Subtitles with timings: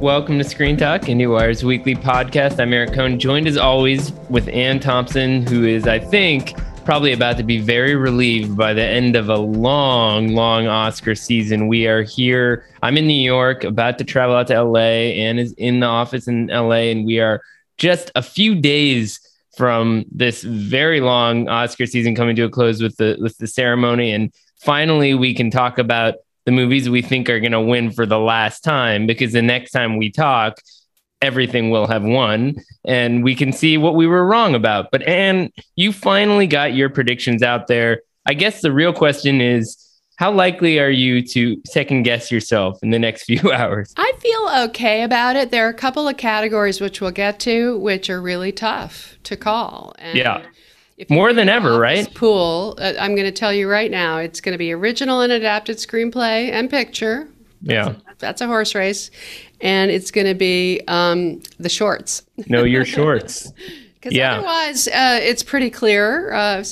[0.00, 2.60] Welcome to Screen Talk, IndieWire's weekly podcast.
[2.60, 7.36] I'm Eric Kohn, joined as always with Anne Thompson, who is, I think, probably about
[7.38, 11.66] to be very relieved by the end of a long, long Oscar season.
[11.66, 12.64] We are here.
[12.80, 14.78] I'm in New York, about to travel out to LA.
[14.78, 17.42] Anne is in the office in LA, and we are
[17.76, 19.18] just a few days
[19.56, 24.12] from this very long Oscar season coming to a close with the with the ceremony.
[24.12, 26.14] And finally, we can talk about
[26.48, 29.70] the movies we think are going to win for the last time because the next
[29.70, 30.58] time we talk,
[31.20, 32.54] everything will have won
[32.86, 34.90] and we can see what we were wrong about.
[34.90, 38.00] But Anne, you finally got your predictions out there.
[38.24, 39.76] I guess the real question is
[40.16, 43.92] how likely are you to second guess yourself in the next few hours?
[43.98, 45.50] I feel okay about it.
[45.50, 49.36] There are a couple of categories which we'll get to, which are really tough to
[49.36, 49.94] call.
[49.98, 50.46] And yeah.
[51.08, 52.12] More than ever, right?
[52.14, 52.76] Pool.
[52.78, 55.76] Uh, I'm going to tell you right now, it's going to be original and adapted
[55.76, 57.28] screenplay and picture.
[57.62, 57.94] Yeah.
[58.06, 59.10] That's, that's a horse race.
[59.60, 62.22] And it's going to be um, the shorts.
[62.48, 63.52] No, your shorts.
[63.94, 64.34] Because yeah.
[64.34, 66.32] otherwise, uh, it's pretty clear.
[66.32, 66.64] Uh,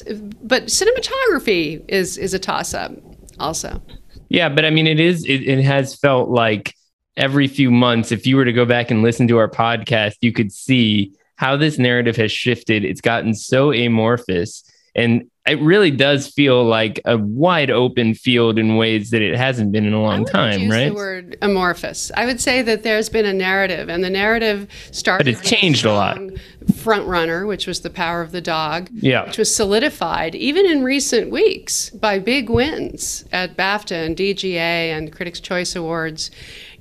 [0.43, 2.93] but cinematography is is a toss up,
[3.41, 3.83] also.
[4.29, 5.25] Yeah, but I mean, it is.
[5.25, 6.73] It, it has felt like
[7.17, 10.33] every few months, if you were to go back and listen to our podcast, you
[10.33, 12.85] could see how this narrative has shifted.
[12.85, 14.65] It's gotten so amorphous.
[14.95, 19.71] And it really does feel like a wide open field in ways that it hasn't
[19.71, 20.89] been in a long time, right?
[20.89, 22.11] The word amorphous.
[22.17, 25.25] I would say that there's been a narrative, and the narrative started.
[25.25, 26.19] But it's changed a lot.
[26.77, 30.83] Front runner, which was the power of the dog, yeah, which was solidified even in
[30.83, 34.57] recent weeks by big wins at BAFTA and DGA
[34.97, 36.31] and Critics' Choice Awards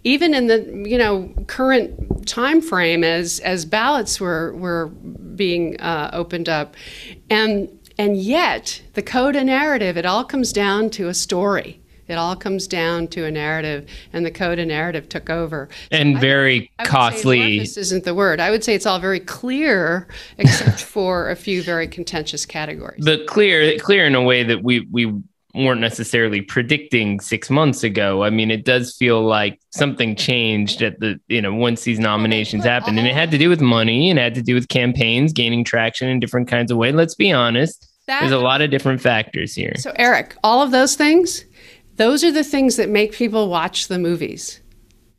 [0.06, 6.12] even in the you know current time frame as as ballots were were being uh,
[6.14, 6.76] opened up,
[7.30, 7.68] and
[7.98, 11.82] and yet the coda narrative it all comes down to a story.
[12.08, 15.70] It all comes down to a narrative, and the coda narrative took over.
[15.90, 17.58] And very I, I costly.
[17.58, 18.40] This isn't the word.
[18.40, 23.04] I would say it's all very clear, except for a few very contentious categories.
[23.04, 25.20] But clear, clear in a way that we we
[25.56, 28.24] weren't necessarily predicting six months ago.
[28.24, 32.64] I mean, it does feel like something changed at the, you know, once these nominations
[32.64, 33.00] happened.
[33.00, 36.10] And it had to do with money and had to do with campaigns gaining traction
[36.10, 36.94] in different kinds of ways.
[36.94, 37.92] Let's be honest.
[38.08, 39.74] That, there's a lot of different factors here.
[39.78, 41.44] So, Eric, all of those things,
[41.96, 44.62] those are the things that make people watch the movies.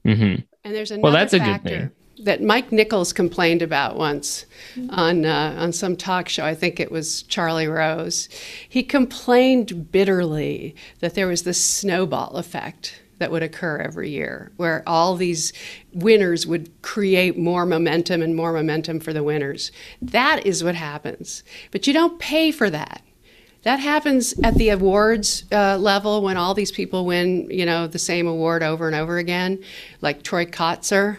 [0.07, 0.43] Mm-hmm.
[0.65, 1.51] And there's another well, that's factor.
[1.51, 1.96] a good thing
[2.26, 4.47] that Mike Nichols complained about once
[4.91, 6.44] on uh, on some talk show.
[6.44, 8.28] I think it was Charlie Rose.
[8.69, 14.82] He complained bitterly that there was this snowball effect that would occur every year, where
[14.87, 15.53] all these
[15.92, 19.72] winners would create more momentum and more momentum for the winners.
[20.03, 23.03] That is what happens, but you don't pay for that.
[23.66, 27.98] That happens at the awards uh, level when all these people win, you know, the
[27.98, 29.60] same award over and over again,
[30.00, 31.19] like Troy Kotsur.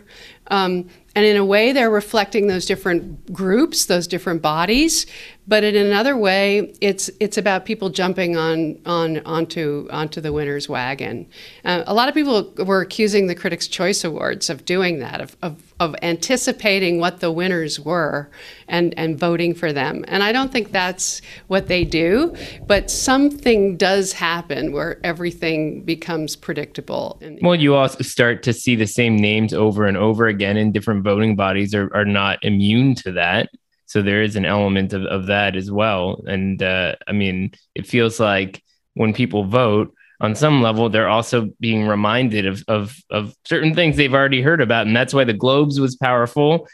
[0.50, 5.08] Um, and in a way, they're reflecting those different groups, those different bodies.
[5.48, 10.70] But in another way, it's it's about people jumping on on onto onto the winner's
[10.70, 11.26] wagon.
[11.66, 15.38] Uh, a lot of people were accusing the Critics' Choice Awards of doing that, of,
[15.42, 18.30] of of anticipating what the winners were
[18.68, 20.04] and and voting for them.
[20.10, 22.36] And I don't think that's what they do.
[22.68, 27.22] But something does happen where everything becomes predictable.
[27.42, 31.04] Well, you also start to see the same names over and over again, and different
[31.08, 33.50] voting bodies are are not immune to that
[33.86, 37.88] so there is an element of, of that as well and uh, i mean it
[37.88, 38.62] feels like
[38.96, 43.96] when people vote on some level they're also being reminded of, of of certain things
[43.96, 46.68] they've already heard about and that's why the globes was powerful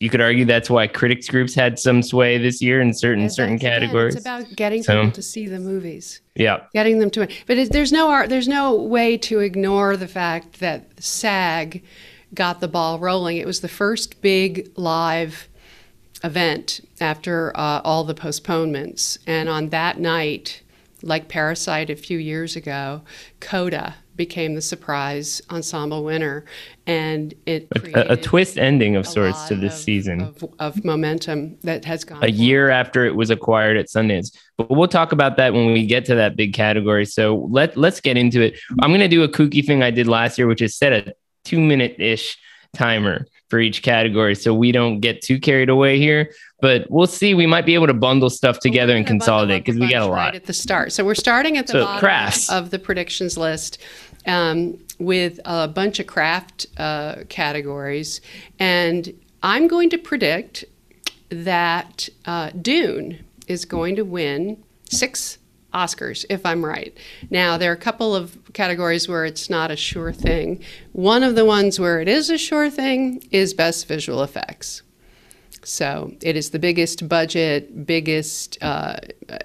[0.00, 3.58] you could argue that's why critics groups had some sway this year in certain certain
[3.58, 4.16] categories.
[4.16, 6.22] It's about getting so, people to see the movies.
[6.34, 7.28] Yeah, getting them to.
[7.46, 8.30] But it, there's no art.
[8.30, 11.84] there's no way to ignore the fact that SAG
[12.34, 13.36] got the ball rolling.
[13.36, 15.48] It was the first big live
[16.22, 19.18] event after uh, all the postponements.
[19.26, 20.62] And on that night,
[21.02, 23.02] like Parasite a few years ago,
[23.40, 26.44] Coda became the surprise ensemble winner,
[26.86, 30.20] and it A, a twist ending of sorts to this of- season.
[30.20, 34.36] of, of momentum that has gone a year after it was acquired at Sundance.
[34.58, 37.06] But we'll talk about that when we get to that big category.
[37.06, 38.60] So let let's get into it.
[38.80, 41.60] I'm gonna do a kooky thing I did last year, which is set a two
[41.60, 42.38] minute ish
[42.74, 46.30] timer for each category, so we don't get too carried away here.
[46.60, 47.34] But we'll see.
[47.34, 49.90] We might be able to bundle stuff together and We're gonna bundle consolidate because we
[49.90, 50.14] got a lot.
[50.14, 50.92] right at the start.
[50.92, 52.50] So we're starting at the So, bottom crafts.
[52.50, 53.78] of the predictions list
[54.26, 58.20] um, with a bunch of craft uh, categories,
[58.58, 59.12] and
[59.42, 60.64] I'm going to predict
[61.30, 65.38] that uh, Dune is going to win six
[65.72, 66.96] Oscars, if I'm right.
[67.30, 70.62] Now, there are a couple of categories where it's not a sure thing.
[70.92, 74.82] One of the ones where it is a sure thing is Best Visual Effects.
[75.62, 78.56] So it is the biggest budget, biggest.
[78.62, 78.96] Uh,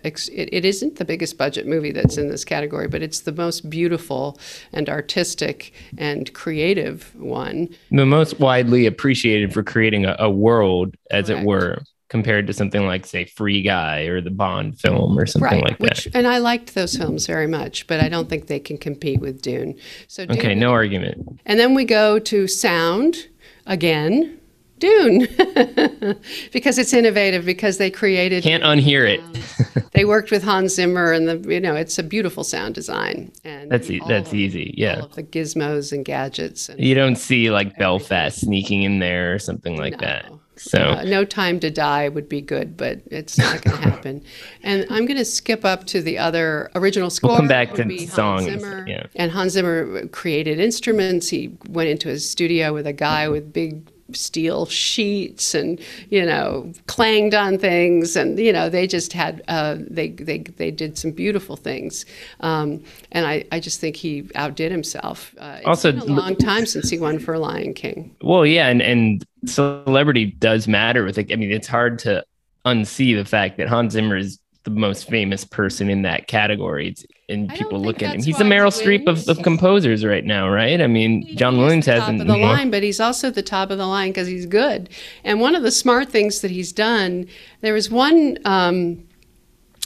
[0.04, 3.34] ex- it, it isn't the biggest budget movie that's in this category, but it's the
[3.34, 4.40] most beautiful
[4.72, 7.70] and artistic and creative one.
[7.92, 11.42] The most widely appreciated for creating a, a world, as Correct.
[11.42, 11.84] it were,
[12.16, 15.82] compared to something like, say, Free Guy or the Bond film or something like that.
[15.82, 19.20] which and I liked those films very much, but I don't think they can compete
[19.20, 19.76] with Dune.
[20.08, 21.40] So Dune, Okay, no argument.
[21.46, 23.28] And then we go to sound
[23.66, 24.40] again.
[24.78, 25.20] Dune,
[26.52, 27.46] because it's innovative.
[27.46, 29.22] Because they created Can't unhear it.
[29.22, 33.32] Um, they worked with Hans Zimmer, and the you know it's a beautiful sound design.
[33.46, 34.74] And That's e- that's of- easy.
[34.78, 35.02] Yeah.
[35.16, 36.68] the gizmos and gadgets.
[36.68, 40.26] And, You don't see like Belfast sneaking in there or something like that.
[40.74, 40.80] No.
[40.80, 44.24] So Uh, no time to die would be good, but it's not going to happen.
[44.64, 47.30] And I'm going to skip up to the other original score.
[47.32, 48.86] We'll come back to songs, Zimmer.
[48.88, 49.08] yeah.
[49.16, 51.30] And Hans Zimmer created instruments.
[51.30, 55.80] He went into his studio with a guy with big steel sheets and
[56.10, 60.72] you know clanged on things and you know they just had uh, they, they they
[60.72, 62.06] did some beautiful things
[62.42, 66.36] um, and I, I just think he outdid himself uh, it's Also, been a long
[66.36, 71.18] time since he won for Lion King well, yeah, and and celebrity does matter with
[71.18, 71.32] it.
[71.32, 72.26] I mean, it's hard to
[72.66, 76.90] unsee the fact that Hans Zimmer is the most famous person in that category.
[76.90, 78.22] It's, and people look at him.
[78.22, 80.80] He's the he Meryl Streep of, of composers right now, right?
[80.80, 82.20] I mean, John Williams the hasn't.
[82.20, 84.90] top of the line, but he's also the top of the line because he's good.
[85.24, 87.28] And one of the smart things that he's done,
[87.62, 88.38] there was one.
[88.46, 89.08] Um,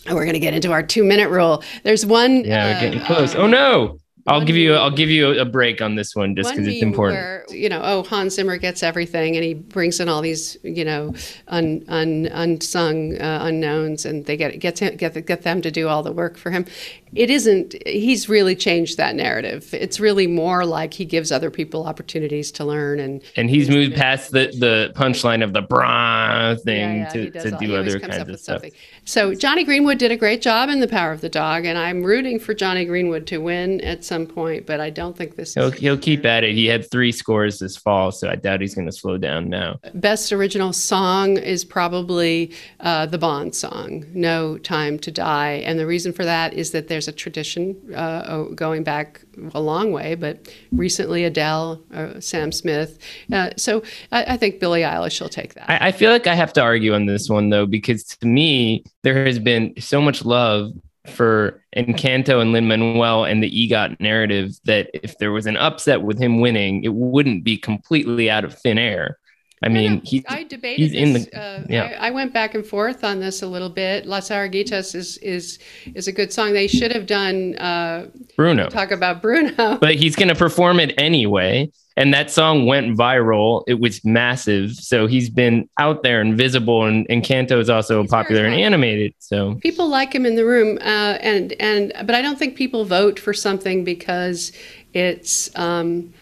[0.07, 1.63] oh, we're going to get into our two minute rule.
[1.83, 2.43] There's one.
[2.43, 3.35] Yeah, uh, we're getting close.
[3.35, 3.99] Oh no!
[4.29, 4.73] I'll give you.
[4.73, 7.19] I'll give you a break on this one just because it's important.
[7.19, 10.85] Where, you know, oh, Hans Zimmer gets everything, and he brings in all these, you
[10.85, 11.13] know,
[11.47, 15.87] un, un, unsung uh, unknowns, and they get get him, get get them to do
[15.87, 16.65] all the work for him.
[17.13, 17.75] It isn't.
[17.87, 19.73] He's really changed that narrative.
[19.73, 23.95] It's really more like he gives other people opportunities to learn and and he's moved
[23.95, 27.99] past the the punchline of the bra thing Yeah, yeah, to, to all- do other
[27.99, 28.61] kinds of stuff.
[28.61, 28.71] something.
[29.09, 32.03] So Jonny Greenwood did a great job in The Power of the Dog, and I'm
[32.03, 35.73] rooting for Jonny Greenwood to win at some point, but I don't think this He'll
[35.73, 36.53] is he'll keep at it.
[36.53, 39.79] He had three scores this fall, so I doubt he's going to slow down now.
[39.95, 45.87] best original song is probably uh, the Bond song, "No Time to Die," and the
[45.87, 49.21] reason for that is that there's a tradition uh, going back
[49.53, 52.99] a long way, but recently Adele, uh, Sam Smith.
[53.31, 53.81] Uh, so
[54.11, 55.69] I, I think Billie Eilish will take that.
[55.69, 58.83] I, I feel like I have to argue on this one though, because to me
[59.03, 60.71] there has been so much love
[61.07, 66.01] for Encanto and Lin Manuel and the EGOT narrative that if there was an upset
[66.01, 69.17] with him winning, it wouldn't be completely out of thin air.
[69.61, 71.25] I mean, he I debated he's in this.
[71.25, 71.97] the- uh, yeah.
[71.99, 74.05] I, I went back and forth on this a little bit.
[74.05, 75.59] Las Oruguitas is is
[75.95, 76.53] is a good song.
[76.53, 78.07] They should have done uh,
[78.37, 78.69] Bruno.
[78.69, 79.77] talk about Bruno.
[79.77, 81.69] but he's going to perform it anyway.
[81.99, 83.65] And that song went viral.
[83.67, 84.71] It was massive.
[84.71, 86.85] So he's been out there and visible.
[86.85, 89.13] And, Encanto is also He's popular and animated.
[89.19, 92.85] So people like him in the room, uh, and and but I don't think people
[92.85, 94.51] vote for something because
[94.93, 95.55] it's.
[95.57, 96.13] Um,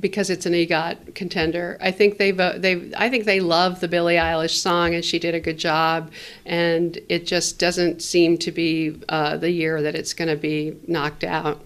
[0.00, 2.60] because it's an EGOT contender, I think they vote.
[2.60, 6.10] They, I think they love the Billie Eilish song, and she did a good job.
[6.44, 10.76] And it just doesn't seem to be uh, the year that it's going to be
[10.88, 11.62] knocked out.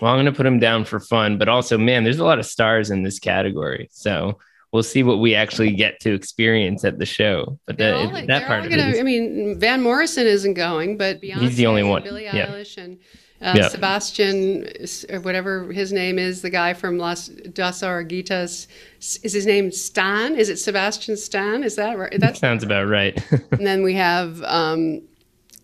[0.00, 2.38] Well, I'm going to put him down for fun, but also, man, there's a lot
[2.38, 3.88] of stars in this category.
[3.92, 4.38] So
[4.72, 7.58] we'll see what we actually get to experience at the show.
[7.66, 10.96] But that, all- that part of gonna, it is, I mean, Van Morrison isn't going,
[10.96, 12.46] but Beyonce, He's the only one, Billie yeah.
[12.46, 12.98] Eilish, and
[13.40, 13.68] uh, Yeah.
[13.68, 14.68] Sebastian,
[15.10, 18.66] or whatever his name is, the guy from Las Das Oruguitas.
[18.98, 20.34] Is his name Stan?
[20.34, 21.64] Is it Sebastian Stan?
[21.64, 22.12] Is that right?
[22.18, 23.20] That's sounds about right.
[23.52, 25.02] and then we have um,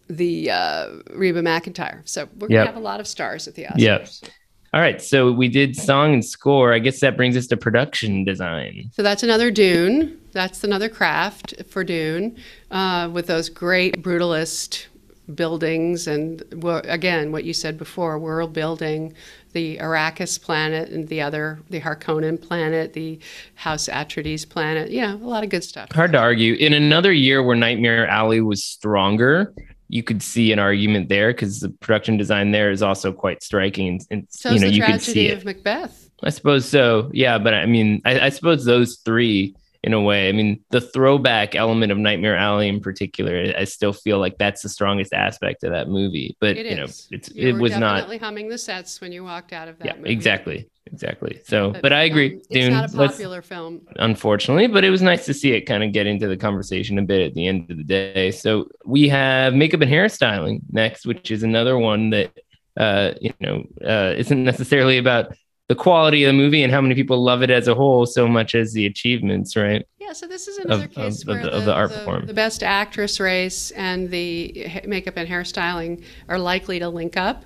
[0.09, 2.07] the uh, Reba McEntire.
[2.09, 2.59] So we're Yep.
[2.61, 3.79] gonna have a lot of stars at the Oscars.
[3.79, 4.09] Yep.
[4.73, 5.01] All right.
[5.01, 6.73] So we did song and score.
[6.73, 8.91] I guess that brings us to production design.
[8.93, 10.19] So that's another Dune.
[10.33, 12.37] That's another craft for Dune
[12.73, 14.87] uh, with those great brutalist
[15.33, 19.15] buildings and well, again what you said before world building
[19.53, 23.19] the arrakis planet and the other the harkonnen planet the
[23.55, 27.43] house atreides planet yeah a lot of good stuff hard to argue in another year
[27.43, 29.55] where nightmare alley was stronger
[29.95, 34.01] you could see an argument there because the production design there is also quite striking
[34.11, 37.09] and, so you know the you tragedy can see of it macbeth i suppose so
[37.13, 40.31] yeah but i mean I, I suppose those three in a way.
[40.31, 44.63] I mean, the throwback element of Nightmare Alley in particular, I still feel like that's
[44.63, 46.37] the strongest aspect of that movie.
[46.41, 47.97] But it you know, it's you it was not.
[47.97, 50.11] definitely humming the sets when you walked out of that Yeah, movie.
[50.11, 51.41] exactly, exactly.
[51.45, 52.73] So, but, I agree, um, it's Dune.
[52.73, 56.07] not a popular film unfortunately, but it was nice to see it kind of get
[56.07, 58.31] into the conversation a bit at the end of the day.
[58.31, 62.31] So we have makeup and hairstyling next, which is another one that
[62.77, 65.35] uh, you know uh, isn't necessarily about
[65.69, 68.29] the quality of the movie and how many people love it as a whole, so
[68.29, 69.87] much as the achievements, right?
[69.99, 71.99] Yeah, so this is another of- case of where the- the, of the art the,
[72.01, 72.27] form.
[72.27, 77.45] the best actress race and the makeup and hairstyling are likely to link up.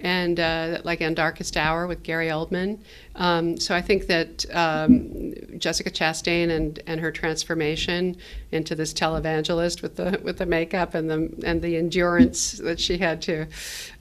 [0.00, 2.78] And uh, like on Darkest Hour with Gary Oldman.
[3.14, 8.16] Um, so I think that um, Jessica Chastain and, and her transformation
[8.52, 12.98] into this televangelist with the with the makeup and the and the endurance that she
[12.98, 13.46] had to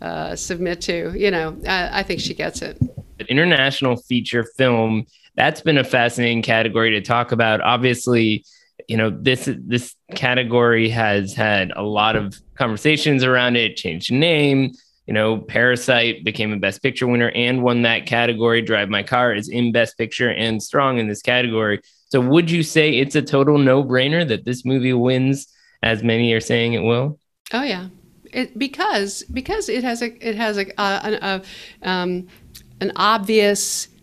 [0.01, 2.77] uh, submit to, you know, I, I think she gets it.
[3.29, 8.43] international feature film that's been a fascinating category to talk about obviously
[8.87, 14.71] you know this this category has had a lot of conversations around it changed name
[15.05, 18.61] you know parasite became a best picture winner and won that category.
[18.61, 21.81] Drive my car is in best picture and strong in this category.
[22.09, 25.47] So would you say it's a total no-brainer that this movie wins
[25.83, 27.19] as many are saying it will?
[27.53, 27.87] Oh yeah,
[28.31, 31.41] it because because it has a it has a, a, an a,
[31.89, 32.27] um,
[32.81, 33.94] an obvious uh,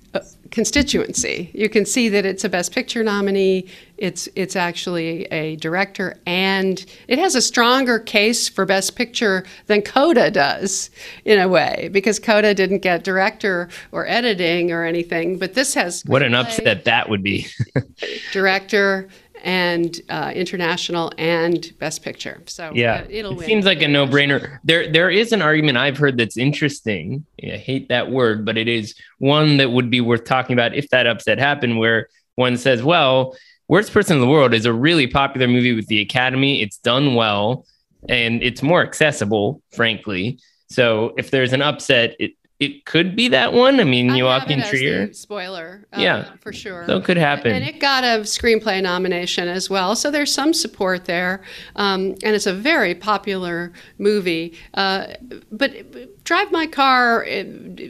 [0.53, 1.51] constituency.
[1.55, 3.67] You can see that it's a Best Picture nominee.
[3.97, 9.83] It's it's actually a director, and it has a stronger case for Best Picture than
[9.83, 10.91] Coda does,
[11.25, 16.03] in a way, because Coda didn't get director or editing or anything, but this has
[16.07, 17.47] what an upset that would be
[18.33, 19.09] director
[19.43, 22.43] and uh, international and Best Picture.
[22.47, 23.03] So yeah.
[23.03, 23.39] uh, it win.
[23.41, 24.59] seems like a no-brainer.
[24.65, 27.27] There there is an argument i've heard that's interesting.
[27.43, 30.89] I hate that word but it is one that would be worth talking about if
[30.91, 33.37] that upset happened where one says well
[33.69, 36.63] worst person in the world is a really popular movie with the academy.
[36.63, 37.67] It's done well
[38.09, 40.39] and it's more accessible frankly.
[40.71, 42.33] So if there's an upset it
[42.65, 45.87] it could be that one i mean I have Joachim it as trier spoiler.
[45.93, 46.31] uh, Yeah.
[46.41, 46.85] for sure.
[46.87, 50.53] so it could happen and it got a screenplay nomination as well, so there's some
[50.55, 51.43] support there.
[51.77, 54.55] Um, and it's a very popular movie.
[54.75, 55.09] Uh,
[55.51, 57.47] but Drive My Car, it,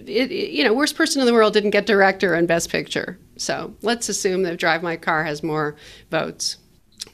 [0.09, 3.19] it, you know, Worst Person in the World didn't get director and Best Picture.
[3.37, 5.77] So let's assume that Drive My Car has more
[6.11, 6.57] votes.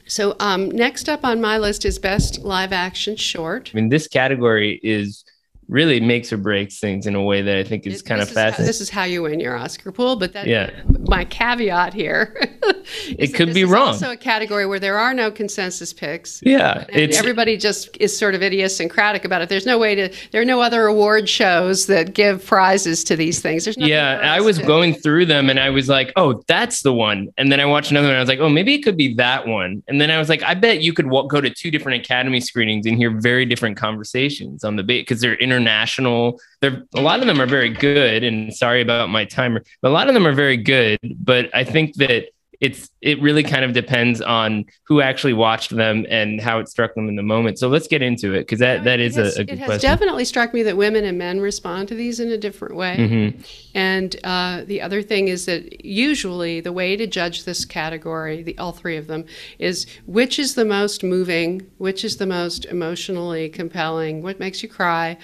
[0.05, 3.69] So um, next up on my list is Best Live Action Short.
[3.73, 5.23] i mean this category is
[5.69, 8.27] really makes or breaks things in a way that i think is It- kind of
[8.29, 10.71] is how- fascinating this is how you win your Oscar pool, but that Yeah.
[11.07, 12.35] my caveat here.
[13.19, 13.89] It could be wrong.
[13.89, 16.41] Also, a category where there are no consensus picks.
[16.43, 19.49] yeah everybody just is sort of idiosyncratic about it.
[19.49, 20.09] There's no way to.
[20.31, 23.65] There are no other award shows that give prizes to these things.
[23.65, 26.93] There's yeah i was to- going through them and i was like oh that's the
[26.93, 28.97] one and then i watched another one and i was like oh maybe it could
[28.97, 31.49] be that one and then i was like i bet you could wa- go to
[31.49, 36.39] two different academy screenings and hear very different conversations on the bait because they're international
[36.61, 39.91] they're a lot of them are very good and sorry about my timer but a
[39.93, 42.25] lot of them are very good but i think that
[42.61, 46.93] it's it really kind of depends on who actually watched them and how it struck
[46.93, 49.37] them in the moment so let's get into it because that that it is has-
[49.37, 52.19] a, a It has question definitely struck me that women and men respond to these
[52.19, 52.95] in a different way.
[52.99, 53.45] Mhm.
[53.73, 58.57] And uh, the other thing is that usually the way to judge this category, the
[58.57, 59.23] all three of them,
[59.57, 64.67] is which is the most moving, which is the most emotionally compelling, what makes you
[64.67, 65.17] cry,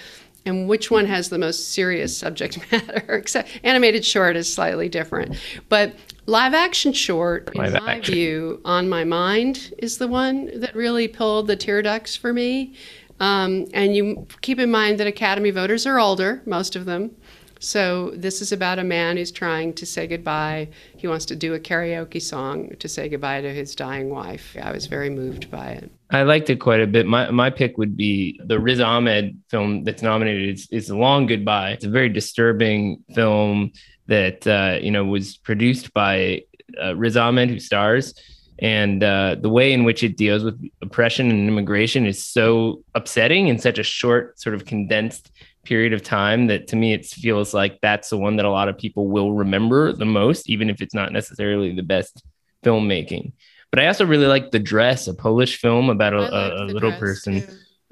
[0.46, 3.14] and which one has the most serious subject matter.
[3.14, 5.36] Except animated short is slightly different,
[5.68, 5.94] but
[6.26, 8.14] live action short, in my action.
[8.14, 12.74] view, on my mind is the one that really pulled the tear ducts for me.
[13.18, 17.16] Um, and you keep in mind that Academy voters are older, most of them.
[17.58, 20.68] So this is about a man who's trying to say goodbye.
[20.96, 24.56] He wants to do a karaoke song to say goodbye to his dying wife.
[24.62, 25.90] I was very moved by it.
[26.10, 27.06] I liked it quite a bit.
[27.06, 30.50] My my pick would be the Riz Ahmed film that's nominated.
[30.50, 31.72] It's, it's a long goodbye.
[31.72, 33.72] It's a very disturbing film
[34.06, 36.42] that uh, you know was produced by
[36.80, 38.14] uh, Riz Ahmed, who stars,
[38.60, 43.48] and uh, the way in which it deals with oppression and immigration is so upsetting
[43.48, 45.30] in such a short, sort of condensed
[45.64, 48.68] period of time that to me it feels like that's the one that a lot
[48.68, 52.22] of people will remember the most, even if it's not necessarily the best
[52.64, 53.32] filmmaking.
[53.76, 56.88] But I also really like The Dress, a Polish film about a, a, a little
[56.88, 57.46] Dress, person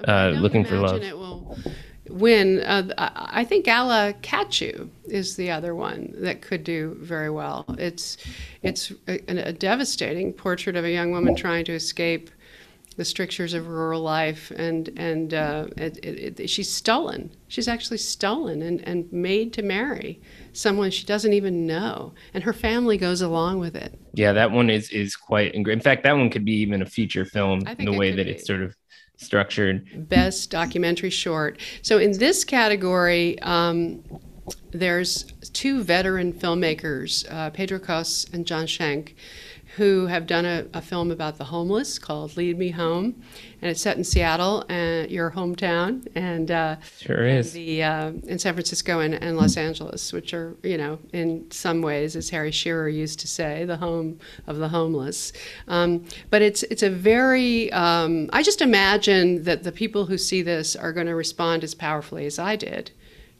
[0.09, 1.03] uh, looking for love.
[1.03, 1.59] It will
[2.09, 2.61] win.
[2.61, 7.67] Uh, I think Ala Kachuu is the other one that could do very well.
[7.76, 8.17] It's
[8.62, 12.31] it's a, a devastating portrait of a young woman trying to escape
[12.97, 17.31] the strictures of rural life, and and uh, it, it, it, she's stolen.
[17.47, 20.19] She's actually stolen and, and made to marry
[20.55, 24.00] someone she doesn't even know, and her family goes along with it.
[24.14, 25.54] Yeah, that one is is quite.
[25.54, 27.66] In fact, that one could be even a feature film.
[27.78, 28.33] in The way that be.
[28.33, 28.75] it's sort of
[29.16, 30.09] structured.
[30.09, 31.59] Best documentary short.
[31.83, 33.38] So in this category.
[33.40, 34.02] Um,
[34.73, 39.14] there's two veteran filmmakers, uh, Pedro Kos and Jon Shenk,
[39.76, 43.21] who have done a, a, film about the homeless called Lead Me Home,
[43.61, 48.38] and it's set in Seattle, uh, your hometown, and uh, sure is the uh, in
[48.38, 52.52] San Francisco and, and, Los Angeles, which are you know in some ways, as Harry
[52.52, 55.33] Shearer used to say, the home of the homeless.
[55.66, 60.43] Um, but it's it's a very um, I just imagine that the people who see
[60.43, 62.93] this are going to respond as powerfully as I did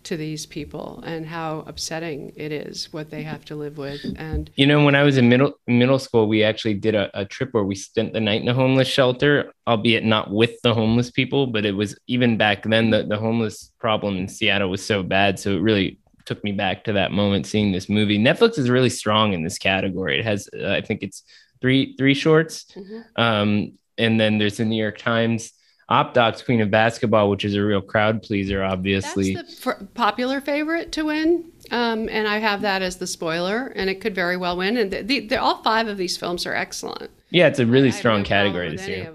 [0.05, 4.01] to these people and how upsetting it is what they have to live with.
[4.17, 7.25] And you know when i was in middle middle school we actually did a, a,
[7.25, 11.11] trip where we spent the night in a homeless shelter albeit not with the homeless
[11.11, 15.03] people but it was even back then the, the homeless problem in seattle was so
[15.03, 15.39] bad.
[15.39, 18.19] So it really took me back to that moment seeing this movie.
[18.19, 20.19] Netflix is really strong in this category.
[20.21, 21.23] It has uh, i think it's
[21.61, 22.67] three three shorts.
[22.75, 23.01] Mm-hmm.
[23.21, 25.53] um, and then there's the new york times
[25.91, 29.35] Opdoc's Queen of Basketball, which is a real crowd pleaser, obviously.
[29.35, 31.45] That's the f- popular favorite to win.
[31.71, 34.76] Um, and I have that as the spoiler, and it could very well win.
[34.76, 37.11] And the, the, all five of these films are excellent.
[37.31, 39.12] Yeah, it's a really I, strong no category this year.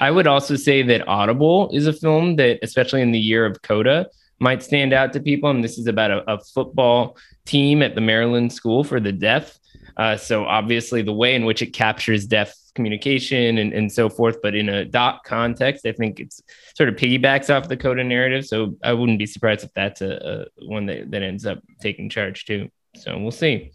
[0.00, 3.60] I would also say that Audible is a film that, especially in the year of
[3.62, 5.50] Coda, might stand out to people.
[5.50, 9.58] And this is about a, a football team at the Maryland School for the Deaf.
[9.96, 14.36] Uh, so obviously, the way in which it captures deaf communication and, and so forth.
[14.40, 16.40] But in a doc context, I think it's
[16.76, 18.46] sort of piggybacks off the Coda narrative.
[18.46, 22.08] So I wouldn't be surprised if that's a, a one that, that ends up taking
[22.08, 22.70] charge too.
[22.94, 23.72] So we'll see.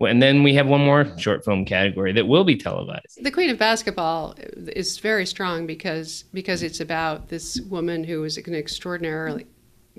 [0.00, 3.18] And then we have one more short film category that will be televised.
[3.20, 8.38] The Queen of Basketball is very strong because because it's about this woman who is
[8.38, 9.46] an extraordinarily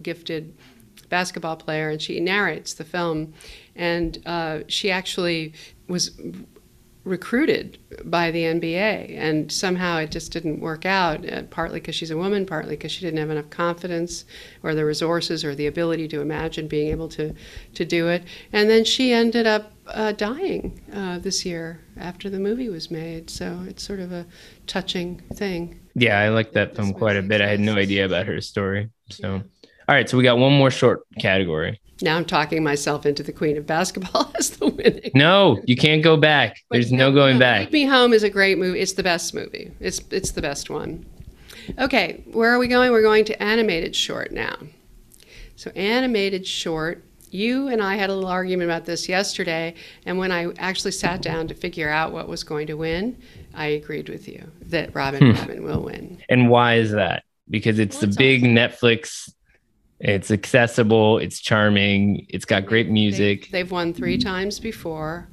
[0.02, 0.56] gifted
[1.10, 3.34] basketball player, and she narrates the film.
[3.76, 5.54] And uh, she actually
[5.88, 6.20] was
[7.08, 11.28] recruited by the NBA, and somehow it just didn't work out.
[11.28, 14.26] Uh, partly because she's a woman, partly because she didn't have enough confidence,
[14.64, 17.34] or the resources, or the ability to imagine being able to
[17.74, 18.24] to do it.
[18.54, 23.30] And then she ended up uh, dying uh, this year after the movie was made.
[23.30, 24.26] So it's sort of a
[24.68, 25.80] touching thing.
[25.96, 27.42] Yeah, I like that film quite a bit.
[27.42, 28.90] I had no idea about her story.
[29.10, 29.70] So, yeah.
[29.88, 31.80] all right, so we got one more short category.
[32.02, 35.12] Now I'm talking myself into the queen of basketball as the winning.
[35.16, 36.64] No, you can't go back.
[36.70, 37.62] There's no, no going no, back.
[37.66, 38.80] Take Me Home is a great movie.
[38.80, 39.72] It's the best movie.
[39.80, 41.06] It's it's the best one.
[41.80, 42.92] Okay, where are we going?
[42.92, 44.56] We're going to animated short now.
[45.56, 47.04] So animated short.
[47.30, 49.74] You and I had a little argument about this yesterday,
[50.06, 53.18] and when I actually sat down to figure out what was going to win,
[53.54, 55.38] I agreed with you that Robin hmm.
[55.38, 56.20] Robin will win.
[56.30, 57.24] And why is that?
[57.50, 58.56] Because it's well, the it's big awesome.
[58.56, 59.30] Netflix
[60.00, 61.18] it's accessible.
[61.18, 62.26] It's charming.
[62.30, 63.44] It's got great music.
[63.44, 64.28] They've, they've won three mm-hmm.
[64.28, 65.28] times before.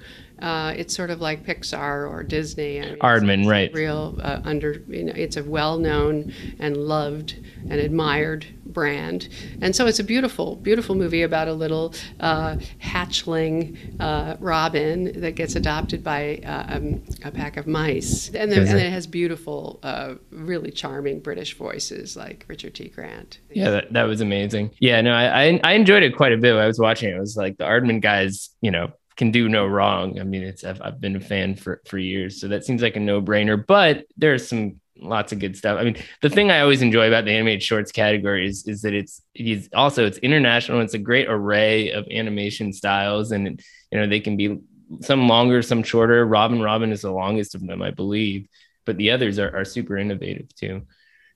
[0.45, 2.79] Uh, it's sort of like Pixar or Disney.
[2.79, 3.73] I mean, Aardman, it's, right?
[3.73, 7.37] Real uh, under, you know, it's a well-known and loved
[7.71, 9.31] and admired brand,
[9.63, 15.35] and so it's a beautiful, beautiful movie about a little uh, hatchling uh, robin that
[15.35, 19.81] gets adopted by uh, um, a pack of mice, and then, and it has beautiful,
[19.83, 22.91] uh, really charming British voices like Richard T.
[22.91, 23.39] Grant.
[23.51, 24.73] Yeah, that, that was amazing.
[24.79, 26.55] Yeah, no, I I enjoyed it quite a bit.
[26.55, 27.17] I was watching it.
[27.17, 30.19] It was like the Aardman guys, you know can do no wrong.
[30.19, 32.97] I mean, it's I've, I've been a fan for for years, so that seems like
[32.97, 33.65] a no brainer.
[33.65, 35.79] But there's some lots of good stuff.
[35.79, 38.95] I mean, the thing I always enjoy about the animated shorts category is, is that
[38.95, 40.81] it's it's also it's international.
[40.81, 44.59] It's a great array of animation styles, and you know they can be
[45.01, 46.27] some longer, some shorter.
[46.27, 48.49] Robin Robin is the longest of them, I believe,
[48.85, 50.83] but the others are, are super innovative too.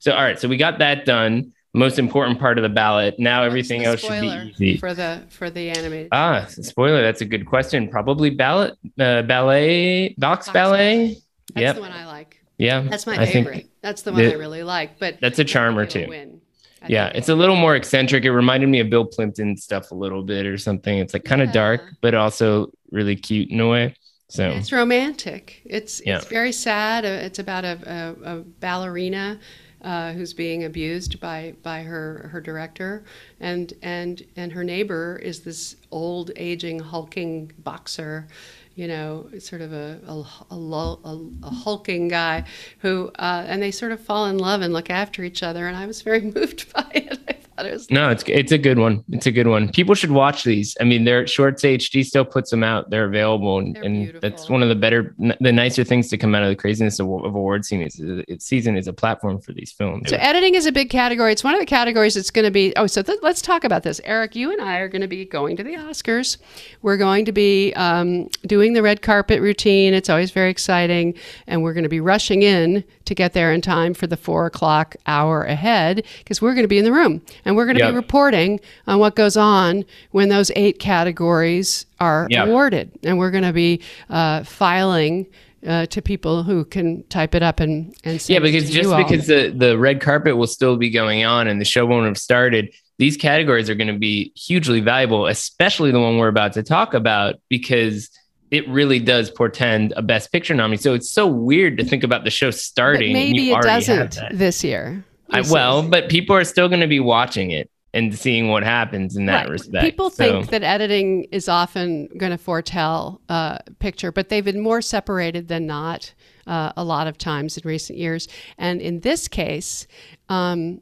[0.01, 3.19] So all right, so we got that done most important part of the ballot.
[3.19, 6.09] Now everything else should be easy for the for the animated.
[6.13, 7.03] Ah, spoiler.
[7.03, 7.89] That's a good question.
[7.89, 10.79] Probably ballot, uh, ballet, box, box ballet.
[10.79, 11.23] ballet.
[11.55, 11.75] That's yep.
[11.77, 12.43] the one I like.
[12.59, 13.71] Yeah, that's my I favorite.
[13.83, 14.99] That's the one I really like.
[14.99, 16.07] But that's a charmer too.
[16.09, 16.41] Win.
[16.87, 18.25] Yeah, it's a little more eccentric.
[18.25, 20.99] It reminded me of Bill Plympton stuff a little bit or something.
[20.99, 21.55] It's like kind of yeah.
[21.55, 23.95] dark, but also really cute in a way.
[24.29, 25.63] So it's romantic.
[25.65, 26.19] It's yeah.
[26.19, 27.05] it's very sad.
[27.05, 29.41] Uh, it's about a, a, a ballerina
[29.83, 33.05] uh, who's being abused by by her her director,
[33.41, 38.27] and and and her neighbor is this old, aging, hulking boxer,
[38.75, 42.45] you know, sort of a a, a, a, hulking guy
[42.79, 45.67] who, uh, and they sort of fall in love and look after each other.
[45.67, 47.38] And I was very moved by it.
[47.59, 49.05] I thought it was no, it's it's a good one.
[49.11, 49.69] It's a good one.
[49.71, 50.77] People should watch these.
[50.81, 52.89] I mean, they're Shorts HD still puts them out.
[52.91, 56.37] They're available, and, They're and that's one of the better, the nicer things to come
[56.37, 58.23] out of the craziness of, of award season.
[58.29, 60.09] Is, season is a platform for these films.
[60.09, 61.33] So editing is a big category.
[61.33, 62.73] It's one of the categories that's going to be.
[62.77, 64.37] Oh, so th- let's talk about this, Eric.
[64.37, 66.37] You and I are going to be going to the Oscars.
[66.83, 69.95] We're going to be um, doing the red carpet routine.
[69.95, 71.15] It's always very exciting,
[71.49, 74.47] and we're going to be rushing in to get there in time for the four
[74.47, 77.83] o'clock hour ahead because we're going to be in the room and we're going to
[77.83, 77.91] Yep.
[77.93, 82.47] be reporting on what goes on when those eight categories are Yep.
[82.47, 83.81] awarded, and we're going to be
[84.11, 85.27] uh, filing.
[85.67, 89.03] Uh, to people who can type it up and and Yeah, because just all.
[89.03, 92.17] because the, the red carpet will still be going on and the show won't have
[92.17, 96.63] started, these categories are going to be hugely valuable, especially the one we're about to
[96.63, 98.09] talk about, because
[98.53, 100.77] it really does portend a best picture nominee.
[100.77, 103.07] So it's so weird to think about the show But starting.
[103.09, 105.05] and maybe it doesn't this year.
[105.31, 109.17] I, well, but people are still going to be watching it and seeing what happens
[109.17, 109.51] in that Right.
[109.51, 109.85] respect.
[109.85, 114.61] People So- think that editing is often going to foretell uh, picture, but they've been
[114.61, 116.13] more separated than not
[116.47, 118.27] uh, a lot of times in recent years.
[118.57, 119.87] And in this case,
[120.29, 120.81] um,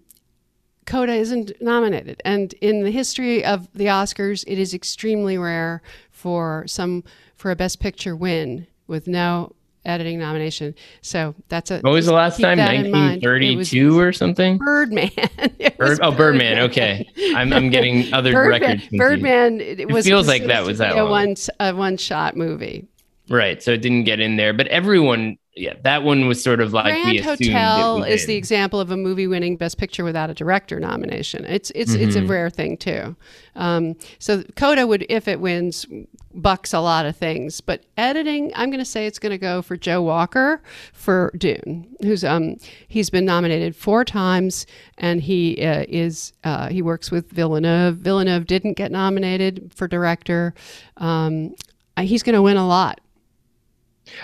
[0.85, 2.22] Coda isn't nominated.
[2.24, 5.82] And in the history of the Oscars, it is extremely rare
[6.12, 7.02] for some
[7.35, 9.52] for a Best Picture win with no
[9.87, 10.75] editing nomination.
[11.01, 12.59] So that's a what was the last time?
[12.59, 13.22] that in mind.
[13.22, 14.59] It was 1932 or something?
[14.59, 15.11] Birdman.
[15.59, 16.59] It Bird, oh, Birdman.
[16.70, 17.09] Okay.
[17.35, 18.81] I'm, I'm getting other Birdman, records.
[18.83, 18.99] confused.
[18.99, 19.61] Birdman.
[19.61, 21.11] It, was feels like that was that a long.
[21.11, 22.87] one a one shot movie.
[23.29, 23.62] Right.
[23.62, 24.53] So it didn't get in there.
[24.53, 28.90] But everyone, yeah, that one was sort of like Grand Hotel is the example of
[28.90, 31.45] a movie winning Best Picture without a director nomination.
[31.47, 32.27] It's it's it's Mm-hmm.
[32.27, 33.16] a rare thing too.
[33.55, 35.87] Um, so Coda would, if it wins,
[36.35, 37.62] bucks a lot of things.
[37.62, 40.61] But editing, I'm going to say it's going to go for Joe Walker
[40.92, 42.57] for Dune, who's um
[42.88, 44.66] he's been nominated four times,
[44.99, 47.97] and he uh, is uh, he works with Villeneuve.
[47.97, 50.53] Villeneuve didn't get nominated for director.
[50.99, 51.55] Um,
[51.99, 53.01] he's going to win a lot.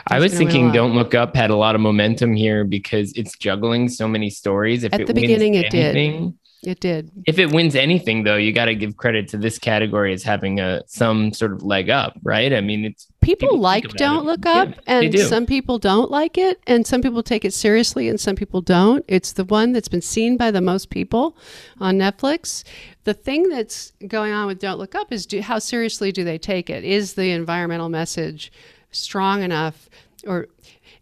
[0.07, 0.73] I was gonna win a thinking.
[0.73, 4.85] Don't Look Up had a lot of momentum here because it's juggling so many stories.
[4.85, 6.35] If At it the beginning, it did.
[6.65, 7.11] It did.
[7.27, 10.61] If it wins anything, though, you got to give credit to this category as having
[10.61, 12.53] a some sort of leg up, right?
[12.53, 14.27] I mean, it's people, People like Don't it.
[14.27, 18.09] Look Up, they and some people don't like it, and some people take it seriously,
[18.09, 19.05] and some people don't.
[19.09, 21.37] It's the one that's been seen by the most people
[21.81, 22.63] on Netflix.
[23.03, 26.39] The thing that's going on with Don't Look Up is do, how seriously do they
[26.39, 26.85] take it?
[26.85, 28.53] Is the environmental message
[28.93, 29.89] strong enough,
[30.27, 30.49] or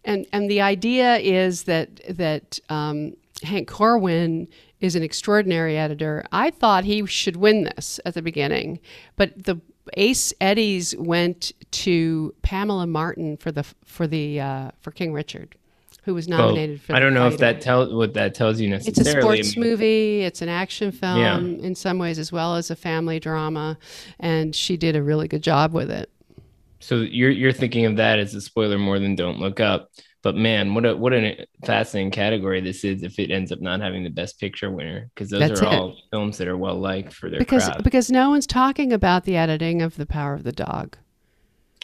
[0.03, 4.47] and and the idea is that that um, Hank Corwin
[4.79, 6.25] is an extraordinary editor.
[6.31, 8.79] I thought he should win this at the beginning,
[9.15, 9.61] but the
[9.93, 15.55] Ace Eddies went to Pamela Martin for the for the uh, for King Richard,
[16.03, 16.95] who was well, nominated for.
[16.95, 19.39] I don't know if that tells what that tells you necessarily.
[19.39, 20.21] It's a sports movie.
[20.21, 21.37] It's an action film Yeah.
[21.39, 23.77] in some ways, as well as a family drama,
[24.19, 26.10] and she did a really good job with it.
[26.81, 29.89] So you're you're thinking of that as a spoiler more than Don't Look Up.
[30.23, 33.81] But man, what a what a fascinating category this is if it ends up not
[33.81, 35.73] having the best picture winner because those That's are it.
[35.73, 37.83] all films that are well liked for their because craft.
[37.83, 40.97] because no one's talking about the editing of the Power of the Dog.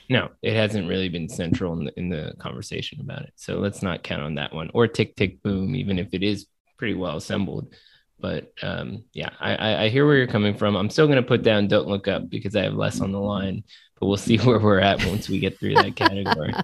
[0.10, 3.34] No, it hasn't really been central in the in the conversation about it.
[3.36, 6.46] So let's not count on that one or Tick Tick Boom, even if it is
[6.78, 7.74] pretty well assembled.
[8.20, 10.76] But um, yeah, I, I, I hear where you're coming from.
[10.76, 13.20] I'm still going to put down Don't Look Up because I have less on the
[13.20, 13.64] line,
[14.00, 16.54] but we'll see where we're at once we get through that category.
[16.54, 16.64] All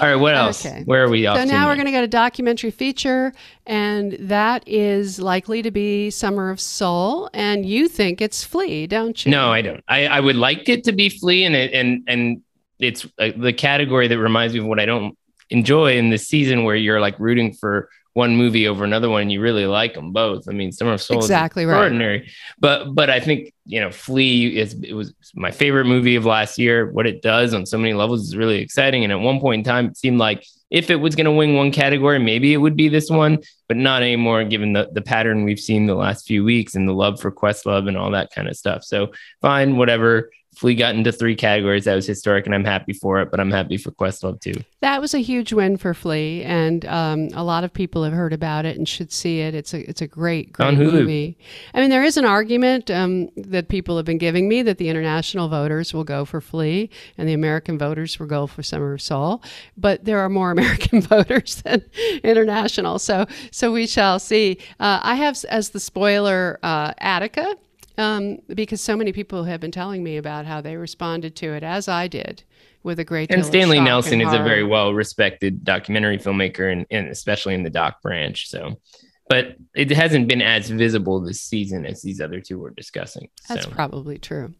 [0.00, 0.64] right, what else?
[0.64, 0.82] Okay.
[0.84, 3.32] Where are we off So to now we're going to get a documentary feature,
[3.66, 7.30] and that is likely to be Summer of Soul.
[7.32, 9.30] And you think it's Flee, don't you?
[9.30, 9.82] No, I don't.
[9.88, 12.42] I, I would like it to be Flee, and it, and and
[12.78, 15.16] it's uh, the category that reminds me of what I don't
[15.50, 19.32] enjoy in this season, where you're like rooting for one movie over another one, and
[19.32, 20.48] you really like them both.
[20.48, 21.74] I mean, Summer of Soul Exactly is right.
[21.74, 26.24] extraordinary, but but I think you know Flee is it was my favorite movie of
[26.24, 26.90] last year.
[26.90, 29.64] What it does on so many levels is really exciting, and at one point in
[29.64, 32.76] time, it seemed like if it was going to win one category, maybe it would
[32.76, 36.42] be this one, but not anymore, given the, the pattern we've seen the last few
[36.42, 38.82] weeks and the love for Questlove and all that kind of stuff.
[38.82, 40.30] So fine, whatever.
[40.54, 41.84] Flee got into three categories.
[41.84, 44.52] That was historic, and I'm happy for it, but I'm happy for Questlove too.
[44.80, 48.34] That was a huge win for Flee, and um, a lot of people have heard
[48.34, 49.54] about it and should see it.
[49.54, 51.38] It's a it's a great great movie.
[51.72, 54.90] I mean, there is an argument um, that people have been giving me that the
[54.90, 59.00] international voters will go for Flee and the American voters will go for Summer of
[59.00, 59.42] Soul,
[59.78, 61.82] but there are more American voters than
[62.22, 62.98] international.
[62.98, 64.58] So so we shall see.
[64.78, 67.56] Uh, I have as the spoiler uh, Attica.
[68.02, 71.62] Um, because so many people have been telling me about how they responded to it,
[71.62, 72.42] as I did,
[72.82, 73.30] with a great.
[73.30, 77.62] And Stanley Nelson and is a very well respected documentary filmmaker, and, and especially in
[77.62, 78.48] the doc branch.
[78.50, 78.80] So,
[79.28, 83.28] but it hasn't been as visible this season as these other two were discussing.
[83.48, 84.52] That's probably true.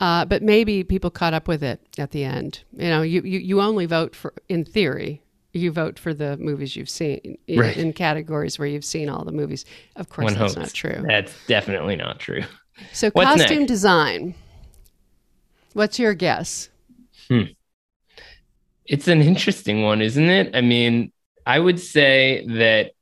[0.00, 2.62] Uh, but maybe people caught up with it at the end.
[2.72, 5.20] You know, you, you, you only vote for, in theory,
[5.52, 7.76] you vote for the movies you've seen in, Right.
[7.76, 9.64] in categories where you've seen all the movies.
[9.96, 10.56] Of course, One that's hopes.
[10.56, 11.04] not true.
[11.06, 12.42] That's definitely not true.
[12.92, 13.68] So, What's costume next?
[13.68, 14.34] design.
[15.72, 16.68] What's your guess?
[17.28, 17.42] Hmm.
[18.86, 20.54] It's an interesting one, isn't it?
[20.54, 21.12] I mean,
[21.46, 22.92] I would say that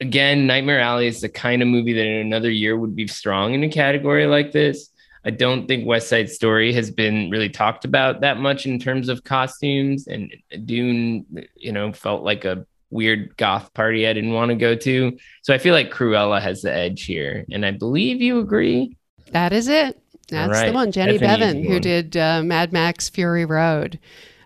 [0.00, 3.54] again, Nightmare Alley is the kind of movie that in another year would be strong
[3.54, 4.90] in a category like this.
[5.24, 9.08] I don't think West Side Story has been really talked about that much in terms
[9.08, 14.50] of costumes, and Dune, you know, felt like a weird goth party I didn't want
[14.50, 15.16] to go to.
[15.42, 18.96] So I feel like Cruella has the edge here, and I believe you agree.
[19.32, 20.00] That is it.
[20.28, 20.92] That's the one.
[20.92, 21.80] Jenny That's Beavan, who one.
[21.82, 23.98] did uh, Mad Max Fury Road.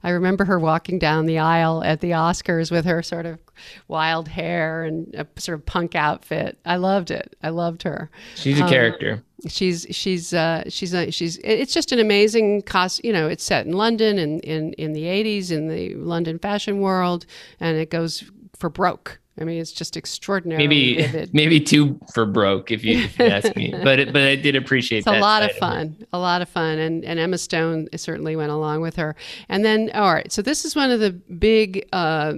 [0.05, 3.39] I remember her walking down the aisle at the Oscars with her sort of
[3.87, 6.59] wild hair and a sort of punk outfit.
[6.65, 7.37] I loved it.
[7.43, 8.11] I loved her.
[8.35, 9.23] She's a Um, character.
[9.49, 13.05] She's she's uh, she's uh, she's it's just an amazing cost.
[13.05, 16.81] You know, it's set in London in in in the eighties in the London fashion
[16.81, 17.27] world,
[17.61, 18.25] and it goes
[18.57, 19.21] for broke.
[19.41, 21.31] I mean, it's just extraordinary Maybe vivid.
[21.33, 24.57] maybe two for broke if you, if you ask me, but it, but I did
[24.57, 25.15] appreciate that.
[25.15, 28.53] It's a lot of fun, a lot of fun, and and Emma Stone certainly went
[28.53, 29.17] along with her.
[29.49, 32.35] And then, all right, so this is one of the big uh,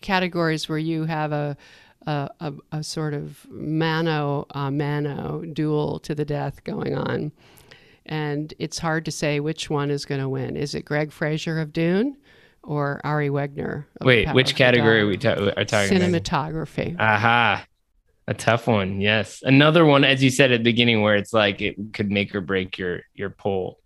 [0.00, 1.56] categories where you have a
[2.06, 7.32] a, a, a sort of mano a mano duel to the death going on,
[8.06, 10.56] and it's hard to say which one is going to win.
[10.56, 12.16] Is it Greig Fraser of Dune
[12.62, 13.84] or Ari Wegner?
[14.00, 16.22] of Wait, which category are we ta- are talking about?
[16.22, 16.96] Cinematography.
[16.98, 17.66] Aha.
[18.28, 19.00] A tough one.
[19.00, 19.42] Yes.
[19.42, 22.40] Another one, as you said at the beginning, where it's like it could make or
[22.40, 23.81] break your your poll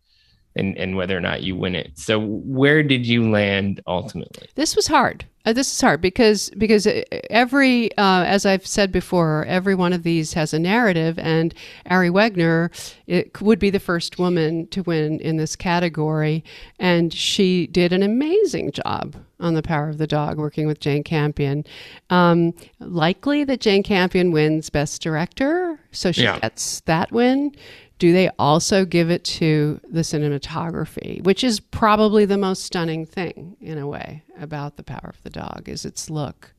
[0.56, 1.98] and, and whether or not you win it.
[1.98, 4.48] So where did you land ultimately?
[4.56, 5.24] This was hard.
[5.44, 9.92] Uh, this is hard because because uh, every uh, as I've said before, every one
[9.92, 11.54] of these has a narrative, and
[11.88, 12.70] Ari Wegner
[13.06, 16.42] it would be the first woman to win in this category,
[16.80, 21.04] and she did an amazing job on the Power of the Dog, working with Jane
[21.04, 21.64] Campion.
[22.10, 26.40] Um, likely that Jane Campion wins Best Director, so she Yeah.
[26.40, 27.52] gets that win.
[27.98, 33.56] Do they also give it to the cinematography, which is probably the most stunning thing
[33.60, 36.52] in a way about the Power of the Dog is its look.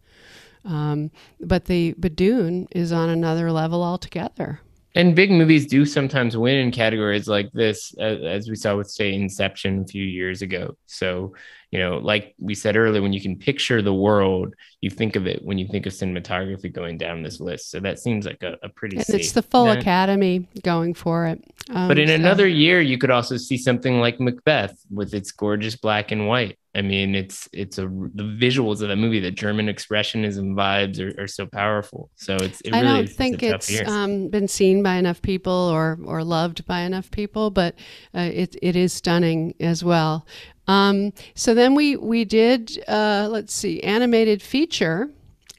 [0.65, 4.61] Um, but the Dune is on another level altogether.
[4.95, 8.89] And big movies do sometimes win in categories like this, as, as we saw with,
[8.89, 10.75] say, Inception a few years ago.
[10.87, 11.35] So,
[11.71, 15.27] you know, like we said earlier, when you can picture the world, you think of
[15.27, 17.71] it when you think of cinematography going down this list.
[17.71, 19.69] So that seems like a, a pretty it's the full.
[19.69, 21.43] Academy going for it.
[21.69, 25.31] Um, But in so- another year, you could also see something like Macbeth with its
[25.31, 26.57] gorgeous black and white.
[26.73, 31.23] I mean, it's it's a the visuals of that movie, the German expressionism vibes are,
[31.23, 32.11] are so powerful.
[32.15, 35.97] So it's it I really don't think it's um, been seen by enough people or
[36.05, 37.75] or loved by enough people, but
[38.15, 40.27] uh, it it is stunning as well.
[40.67, 45.09] Um, so then we we did uh, let's see, animated feature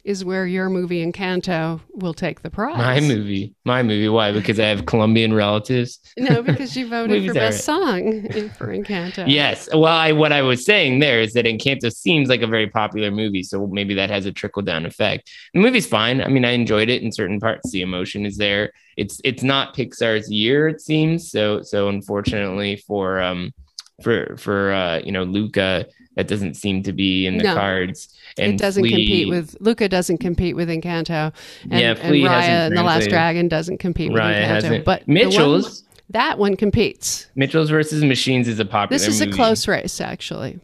[0.09, 2.79] is where your movie Encanto will take the prize.
[2.79, 4.09] my movie, my movie.
[4.09, 4.33] Why?
[4.33, 5.99] Because I have Colombian relatives.
[6.17, 8.23] No, because you voted for best song
[8.57, 9.25] for Encanto.
[9.29, 9.69] Yes.
[9.71, 13.11] Well, I, what I was saying there is that Encanto seems like a very popular
[13.11, 15.31] movie, so maybe that has a trickle down effect.
[15.53, 16.23] The movie's fine.
[16.23, 17.71] I mean, I enjoyed it in certain parts.
[17.71, 18.73] The emotion is there.
[18.97, 21.31] It's it's not Pixar's year, it seems.
[21.31, 23.53] So so unfortunately for um
[24.03, 27.55] for for uh you know Luca, that doesn't seem to be in the No.
[27.55, 28.09] cards.
[28.37, 29.89] it doesn't Flea- compete with Luca.
[29.89, 31.33] Doesn't compete with Encanto,
[31.71, 33.09] and, Yeah, and Raya and the Last.
[33.09, 34.47] Dragon doesn't compete with Raya Encanto.
[34.47, 34.85] hasn't.
[34.85, 37.27] But the one- Mitchell's that one competes.
[37.35, 38.99] Mitchell's versus Machines is a popular.
[38.99, 40.59] This is a close race, actually.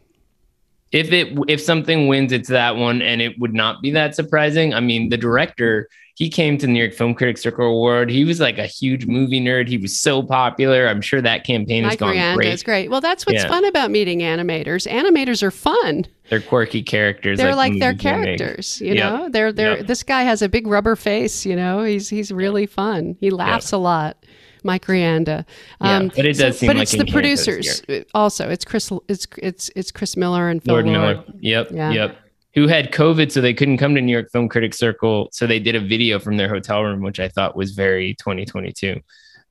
[0.95, 4.73] If it if something wins it's that one and it would not be that surprising
[4.73, 8.25] i mean the director he came to the new york film critics circle award he
[8.25, 11.97] was like a huge movie nerd he was so popular i'm sure that campaign has
[11.97, 12.89] gone Miranda great is great.
[12.91, 13.49] Well, that's what's Yeah.
[13.49, 14.87] fun about meeting animators.
[14.91, 16.07] Animators are fun.
[16.31, 18.97] they're quirky characters They're like, like, their characters, you Yep.
[19.03, 19.29] know.
[19.29, 19.87] They're they're Yep.
[19.89, 21.83] this guy has a big rubber face, you know.
[21.83, 23.17] He's he's really fun.
[23.21, 24.17] He laughs a lot.
[24.65, 25.45] Mike Rianda.
[25.81, 28.49] Yeah, um, but it does seem but like it's the producers uh, also.
[28.49, 30.99] It's Chris it's it's it's Chris Miller and Phil lord Lord.
[30.99, 31.91] miller yep Yeah.
[31.93, 32.19] yep
[32.55, 35.59] who had covid so they couldn't come to new york film critics circle so they
[35.59, 39.01] did a video from their hotel room which i thought was very 2022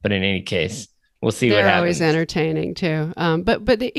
[0.02, 0.88] but in any case
[1.24, 1.80] we'll see They're what happens.
[1.80, 3.14] always entertaining too.
[3.18, 3.92] Um, but but the,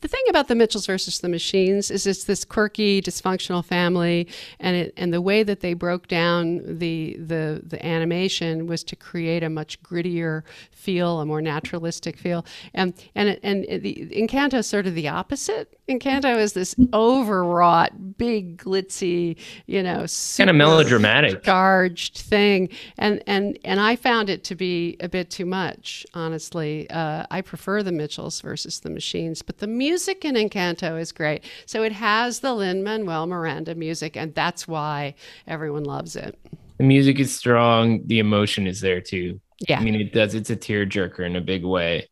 [0.00, 4.28] the thing about the Mitchells versus the Machines is it's this quirky, dysfunctional family,
[4.60, 8.96] and it and the way that they broke down the the the animation was to
[8.96, 14.66] create a much grittier feel, a more naturalistic feel, and and and the Encanto is
[14.66, 15.78] sort of the opposite.
[15.88, 21.42] Encanto is this overwrought, big, glitzy, you know, kind of melodramatic.
[21.44, 26.55] charged thing and and and i found it to be a bit too much honestly
[26.56, 31.44] uh, i prefer the mitchells versus the machines but the music in encanto is great
[31.66, 35.14] so it has the lin manuel miranda music and that's why
[35.46, 36.38] everyone loves it
[36.78, 38.06] The music is strong.
[38.06, 39.40] The emotion is there too.
[39.68, 40.34] yeah I mean, it does.
[40.34, 42.08] It's a tearjerker in a big way.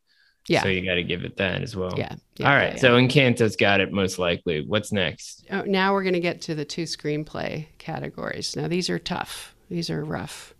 [0.48, 1.94] yeah So you got to give it that as well.
[1.98, 2.72] yeah, yeah All right.
[2.74, 4.64] yeah, So Encanto's got it most likely.
[4.66, 5.44] What's next?
[5.50, 9.54] Oh, now we're going to get to the two screenplay categories now these are tough
[9.68, 10.54] these are rough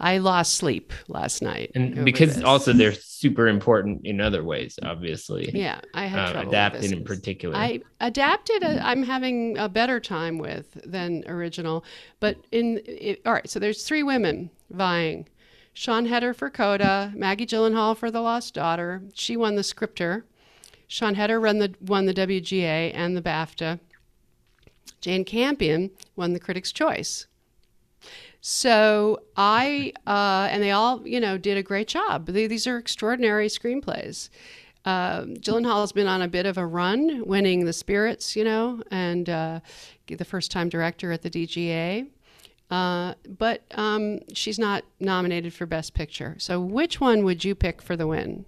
[0.00, 2.44] i lost sleep last night And because this.
[2.44, 5.50] also they're super important in other ways, obviously.
[5.52, 7.56] yeah i had Uh, adapted in particular.
[7.56, 8.62] I adapted.
[8.62, 11.84] A, I'm having a better time with than original.
[12.20, 15.26] But in it, all right, so there's three women vying.
[15.74, 19.00] Siân Heder for Coda, Maggie Gyllenhaal for The Lost Daughter.
[19.14, 20.24] She won the scripter.
[20.90, 23.78] Siân Heder won the won the WGA and the BAFTA.
[25.00, 27.27] Jane Campion won the Critics' Choice.
[28.40, 32.26] So I uh, and they all you know did a great job.
[32.26, 34.28] They, these are extraordinary screenplays.
[34.84, 38.82] Um, Gyllenhaal has been on a bit of a run, winning the Spirits, you know,
[38.90, 39.60] and uh,
[40.06, 42.06] the first time director at the DGA.
[42.70, 46.36] Uh, but um, she's not nominated for Best Picture.
[46.38, 48.44] So which one would you pick for the win?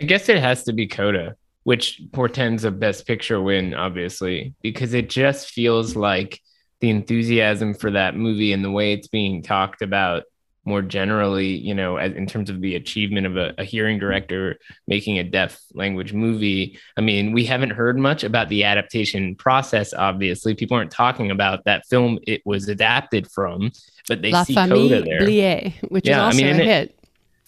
[0.00, 4.94] I guess it has to be Coda, which portends a best picture win, obviously, because
[4.94, 6.40] it just feels like
[6.80, 10.24] the enthusiasm for that movie and the way it's being talked about
[10.66, 14.58] more generally, you know, as, in terms of the achievement of a, a hearing director
[14.88, 16.78] making a deaf language movie.
[16.96, 20.54] I mean, we haven't heard much about the adaptation process, obviously.
[20.54, 23.72] People aren't talking about that film it was adapted from,
[24.08, 25.20] but they La see Famille Coda there.
[25.20, 26.98] Bélier, which Yeah, is also mean, a it- hit.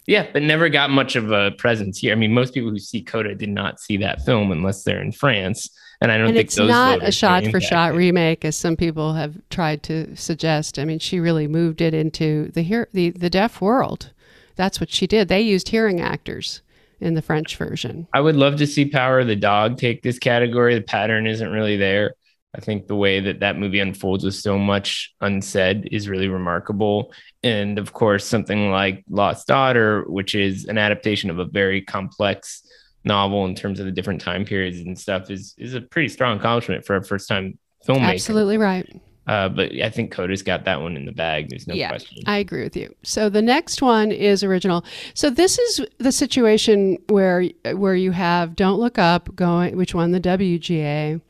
[0.06, 2.12] Yeah, but never got much of a presence here.
[2.12, 5.12] I mean, most people who see Coda did not see that film unless they're in
[5.12, 5.68] France,
[6.00, 9.14] and I don't and think it's not a shot for shot remake as some people
[9.14, 13.30] have tried to suggest i mean she really moved it into the hear the, the
[13.30, 14.12] deaf world
[14.56, 16.62] that's what she did they used hearing actors
[17.00, 20.18] in the french version I would love to see Power of the Dog take this
[20.18, 20.74] category.
[20.74, 22.14] The pattern isn't really there.
[22.54, 27.12] I think the way that that movie unfolds with so much unsaid is really remarkable.
[27.42, 32.62] And of course, something like Lost Daughter, which is an adaptation of a very complex
[33.04, 36.38] novel in terms of the different time periods and stuff, is is a pretty strong
[36.38, 38.12] accomplishment for a first time filmmaker.
[38.14, 41.48] absolutely right Uh, but I think Coda's got that one in the bag.
[41.50, 42.22] There's no yeah, question.
[42.26, 42.94] I agree with you.
[43.02, 44.84] So the next one is original.
[45.14, 50.12] So this is the situation where where you have Don't Look Up going, which won
[50.12, 51.20] the WGA,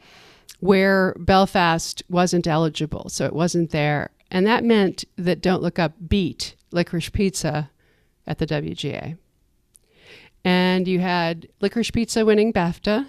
[0.67, 5.95] where Belfast wasn't eligible, so it wasn't there, and that meant that Don't Look Up
[6.09, 7.71] beat Licorice Pizza
[8.27, 9.17] at the WGA,
[10.45, 13.07] and you had Licorice Pizza winning BAFTA.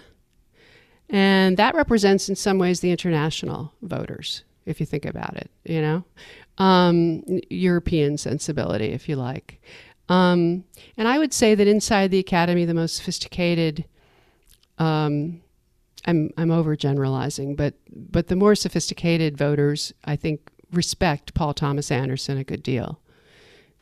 [1.10, 5.80] And that represents, in some ways, the international voters, if you think about it, you
[5.80, 6.04] know,
[6.58, 9.62] um, European sensibility, if you like.
[10.08, 10.64] Um,
[10.96, 13.84] and I would say that inside the academy, the most sophisticated,
[14.78, 15.40] um,
[16.08, 22.38] I'm, I'm overgeneralizing, but, but the more sophisticated voters, I think, respect Paul Thomas Anderson
[22.38, 23.00] a good deal.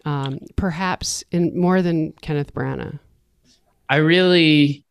[0.05, 2.99] Um, perhaps in more than Kenneth Branagh.
[3.89, 4.85] I really,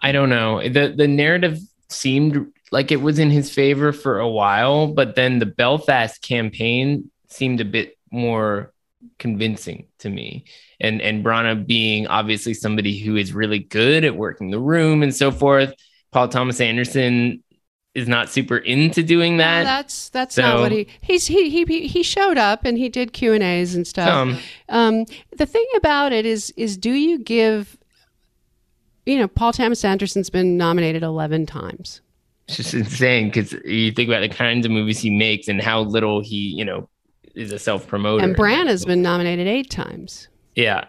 [0.00, 0.60] I don't know.
[0.62, 1.58] The the narrative
[1.88, 7.10] seemed like it was in his favor for a while, but then the Belfast campaign
[7.28, 8.72] seemed a bit more
[9.18, 10.44] convincing to me.
[10.80, 15.14] And and Branagh being obviously somebody who is really good at working the room and
[15.14, 15.74] so forth.
[16.12, 17.42] Paul Thomas Anderson
[17.94, 19.64] is not super into doing No, that.
[19.64, 23.32] that's that's not what he he's he he he showed up and he did Q
[23.32, 24.08] and A's and stuff.
[24.08, 25.04] Um, Um,
[25.36, 27.76] the thing about it is, is do you give,
[29.06, 32.00] you know, Paul Thomas Anderson's been nominated 11 times.
[32.46, 35.80] it's just insane because you think about the kinds of movies he makes and how
[35.82, 36.88] little he, you know,
[37.34, 38.24] is a self promoter.
[38.24, 40.28] And Branagh's been nominated eight times.
[40.54, 40.86] Yeah.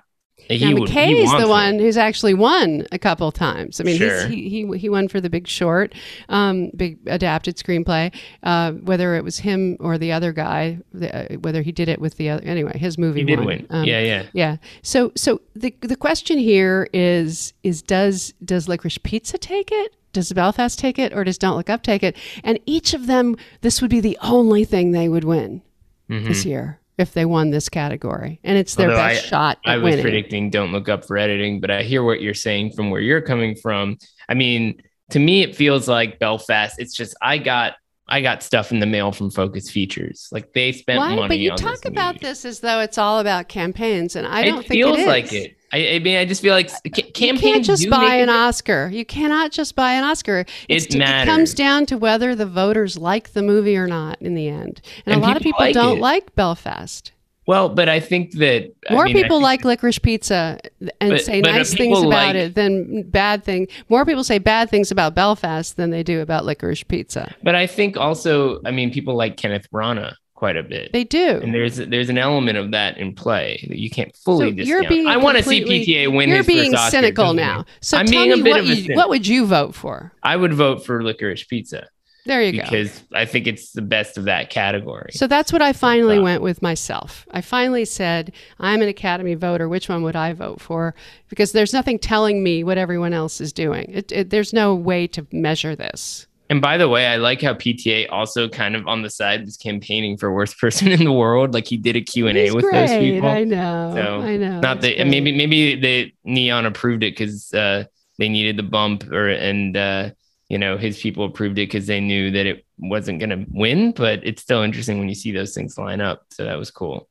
[0.50, 1.50] He Now, McKay's wants the it.
[1.50, 3.80] one who's actually won a couple times.
[3.80, 4.28] I mean, Sure.
[4.28, 5.94] he's, he, he he won for the Big Short,
[6.30, 8.14] um, big adapted screenplay.
[8.44, 12.02] Uh, whether it was him or the other guy, the, uh, whether he did it
[12.02, 13.48] with the other, anyway, his movie He did won.
[13.48, 13.68] win.
[13.70, 14.24] Um, yeah, yeah.
[14.34, 14.58] Yeah.
[14.82, 19.96] So so the the question here is is does does Licorice Pizza take it?
[20.14, 22.18] Does Belfast take it, or does Don't Look Up take it?
[22.44, 25.62] And each of them, this would be the only thing they would win
[26.10, 26.28] Mm-hmm.
[26.28, 26.81] this year.
[26.98, 30.02] If they won this category, and it's their Although best I- shot I was winning.
[30.04, 33.22] predicting don't look up for editing, but I hear what you're saying from where you're
[33.22, 33.98] coming from.
[34.30, 34.82] I mean,
[35.12, 36.76] to me, it feels like Belfast.
[36.80, 37.74] It's just I got
[38.08, 40.28] I got stuff in the mail from Focus Features.
[40.34, 41.12] Like they spent money.
[41.16, 41.16] Why?
[41.22, 42.28] money But you talk this about movie.
[42.28, 45.56] this as though it's all about campaigns, and I don't think it feels like it.
[45.74, 48.34] I, I mean, I just feel like uh, ca- You can't just buy an a-
[48.34, 48.90] Oscar.
[48.92, 50.46] You cannot just buy an Oscar.
[50.68, 54.36] It's- It It comes down to whether the voters like the movie or not in
[54.36, 54.82] the end.
[55.06, 56.02] And, And a lot of people like don't it.
[56.02, 57.12] like Belfast.
[57.48, 60.60] Well, but I think that I More mean, people like licorice pizza
[61.02, 63.68] and But- say but nice things about like- it than bad thing.
[63.90, 67.34] More people say bad things about Belfast than they do about licorice pizza.
[67.44, 70.92] But I think also, I mean, people like Kenneth Branagh quite a bit.
[70.92, 71.40] They do.
[71.44, 74.68] and there's there's an element of that in play that you can't fully So discount.
[74.82, 76.36] you're being I want to see PTA win this.
[76.36, 77.66] You're being Oscar, cynical now.
[77.82, 80.12] So I'm tell me bit what of a you, what would you vote for?
[80.24, 81.86] I would vote for Licorice Pizza
[82.26, 82.64] There you go.
[82.64, 85.12] because I think it's the best of that category.
[85.14, 87.28] So that's what I finally Uh, went with myself.
[87.30, 89.70] I finally said, I'm an Academy voter.
[89.70, 90.96] Which one would I vote for?
[91.30, 93.92] Because there's nothing telling me what everyone else is doing.
[93.94, 96.26] It, it, there's no way to measure this.
[96.52, 99.56] And by the way, I like how PTA also kind of on the side was
[99.56, 101.54] campaigning for worst person in the world.
[101.54, 102.88] Like he did a Q and A with great.
[102.88, 103.30] those people.
[103.30, 103.94] I know.
[103.96, 104.60] So, I know.
[104.60, 107.86] Not that maybe maybe the Neon approved it because uh,
[108.20, 110.10] they needed the bump, or and uh,
[110.50, 113.94] you know his people approved it because they knew that it wasn't going to win.
[113.94, 116.26] But it's still interesting when you see those things line up.
[116.32, 117.08] So that was cool.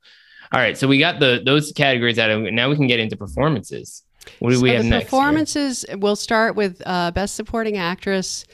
[0.51, 3.17] All right, so we got the those categories out of now we can get into
[3.17, 4.03] performances.
[4.37, 4.91] What do So we have next?
[4.91, 5.01] here?
[5.05, 8.45] performances, we'll start with uh, Best Supporting Actress.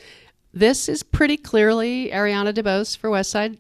[0.53, 3.57] This is pretty clearly Ariana DeBose for West Side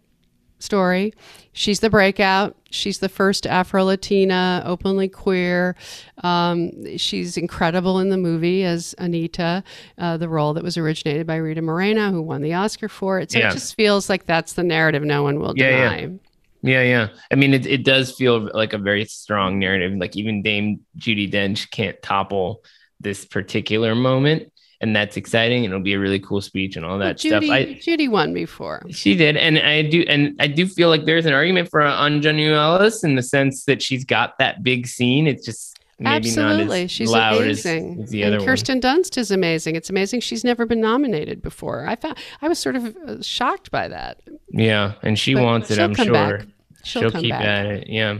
[0.59, 1.13] Story.
[1.53, 2.55] She's the breakout.
[2.71, 5.75] She's the first Afro Latina, openly queer.
[6.23, 9.63] Um, she's incredible in the movie as Anita,
[9.97, 13.31] uh, the role that was originated by Rita Moreno, who won the Oscar for it.
[13.31, 13.49] So Yeah.
[13.49, 15.95] it just feels like that's the narrative no one will Yeah, yeah.
[15.95, 16.19] deny.
[16.63, 17.07] Yeah, yeah.
[17.31, 19.93] I mean, it, it does feel like a very strong narrative.
[19.97, 22.63] Like even Dame Judi Dench can't topple
[22.99, 24.51] this particular moment,
[24.81, 25.65] and that's exciting.
[25.65, 27.43] And it'll be a really cool speech and all that Judi, stuff.
[27.43, 28.83] I, Judi won before.
[28.89, 32.51] she did, and I do, and I do feel like there's an argument for Aunjanue
[32.53, 35.25] Ellis in the sense that she's got that big scene.
[35.27, 36.65] It's just maybe Absolutely.
[36.65, 38.01] not as She's loud as, amazing.
[38.03, 39.75] as the and other Kirsten Dunst is amazing.
[39.75, 41.87] It's amazing she's never been nominated before.
[41.87, 44.21] I found I was sort of uh, shocked by that.
[44.49, 45.79] Yeah, and she But wants it.
[45.79, 46.45] I'm sure back.
[46.83, 47.43] She'll, she'll keep back.
[47.43, 47.87] at it.
[47.89, 48.19] Yeah.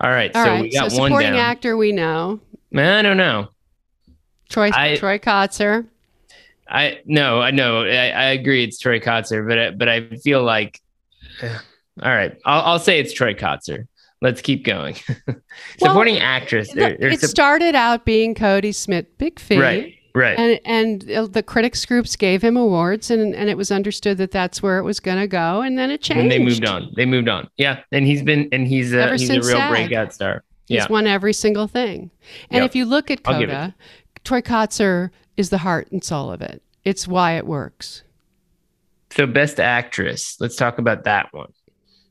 [0.00, 0.30] All right.
[0.36, 0.62] All so right.
[0.62, 1.40] we got so one supporting down.
[1.40, 2.40] actor we know.
[2.76, 3.48] I don't know.
[4.50, 5.86] Troy I- Troy Kotsur.
[6.68, 7.82] I no, I know.
[7.84, 8.64] I, I agree.
[8.64, 10.80] It's Troy Kotsur, but I- but I feel like,
[11.42, 11.50] all
[12.02, 13.86] right, I'll, I'll say it's Troy Kotsur.
[14.22, 14.96] Let's keep going.
[15.78, 16.68] Supporting actress.
[16.68, 19.58] Look, there- there's it sup- started out being Cody Smith, big fee.
[19.58, 20.38] right, right.
[20.38, 24.30] And, and uh, the critics groups gave him awards, and, and it was understood that
[24.30, 25.60] that's where it was going to go.
[25.60, 26.22] And then it changed.
[26.22, 26.90] and they moved on.
[26.96, 27.48] They moved on.
[27.58, 29.70] Yeah, and he's been and he's a, he's a real SAG.
[29.70, 30.42] breakout star.
[30.66, 32.10] He's Yeah, won every single thing.
[32.50, 32.70] And Yep.
[32.70, 33.74] if you look at I'll give it Coda,
[34.24, 36.62] Troy Kotsur is the heart and soul of it.
[36.84, 38.02] It's why it works.
[39.10, 40.36] So best actress.
[40.40, 41.52] Let's talk about that one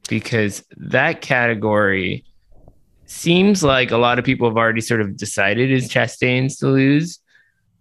[0.08, 2.26] because that category
[3.06, 7.20] seems like a lot of people have already sort of decided is Chastain's to lose,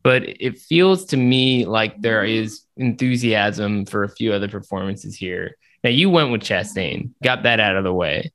[0.03, 5.57] but it feels to me like there is enthusiasm for a few other performances here.
[5.85, 8.33] Now you went with Chastain, got that out of the way,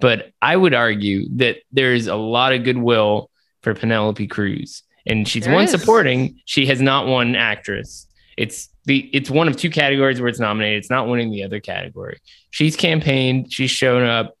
[0.00, 3.30] but I would argue that there's a lot of goodwill
[3.62, 5.70] for Penelope Cruz, and she's There won is.
[5.70, 6.40] supporting.
[6.44, 8.06] She has not won actress.
[8.36, 10.78] It's the it's one of two categories where it's nominated.
[10.78, 12.18] It's not winning the other category.
[12.50, 13.52] She's campaigned.
[13.52, 14.34] She's shown up.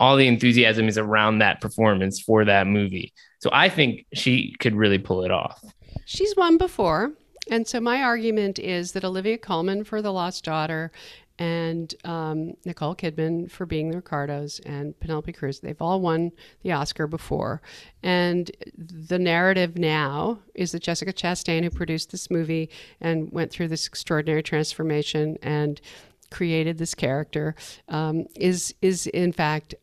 [0.00, 3.12] All the enthusiasm is around that performance for that movie.
[3.40, 5.62] So I think she could really pull it off.
[6.04, 7.12] She's won before.
[7.50, 10.92] And so my argument is that Olivia Colman for The Lost Daughter
[11.38, 16.32] and um, Nicole Kidman for being the Ricardos and Penelope Cruz, they've all won
[16.62, 17.62] the Oscar before.
[18.02, 22.70] And the narrative now is that Jessica Chastain, who produced this movie
[23.00, 25.80] and went through this extraordinary transformation and
[26.30, 27.54] created this character,
[27.88, 29.74] um, is is in fact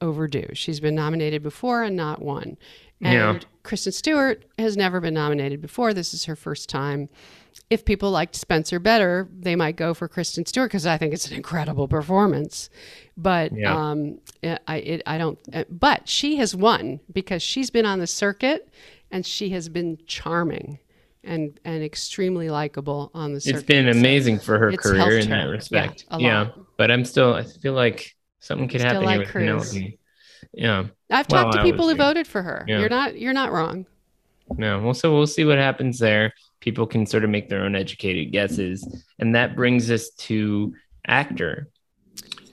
[0.00, 0.48] overdue.
[0.54, 2.56] She's been nominated before and not won.
[3.00, 3.48] And Yeah.
[3.62, 5.94] Kristen Stewart has never been nominated before.
[5.94, 7.08] This is her first time.
[7.70, 11.28] If people liked Spencer better, they might go for Kristen Stewart because I think it's
[11.28, 12.68] an incredible performance.
[13.16, 13.74] But Yeah.
[13.74, 14.18] um,
[14.66, 15.38] I, it, I don't.
[15.52, 18.68] uh, But she has won because she's been on the circuit
[19.10, 20.78] and she has been charming
[21.22, 23.56] and and extremely likable on the circuit.
[23.58, 26.04] It's been So amazing for her career in that respect.
[26.10, 27.34] Yeah, Yeah, but I'm still.
[27.34, 29.32] I feel like something could happen like here with.
[29.32, 29.98] Penelope.
[30.52, 30.86] Yeah.
[31.10, 32.64] I've Well, talked to people who voted for her.
[32.68, 32.80] Yeah.
[32.80, 33.86] You're not you're not wrong.
[34.58, 36.34] No, well, so we'll see what happens there.
[36.64, 40.74] People can sort of make their own educated guesses, and that brings us to
[41.06, 41.68] actor.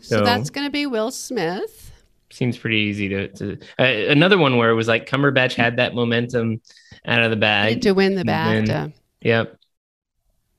[0.02, 1.94] So, So- that's going to be Will Smith.
[2.30, 3.28] seems pretty easy to.
[3.30, 6.62] to uh, another one where it was like Cumberbatch had that momentum
[7.06, 9.58] out of the bag to win the And then- Yep.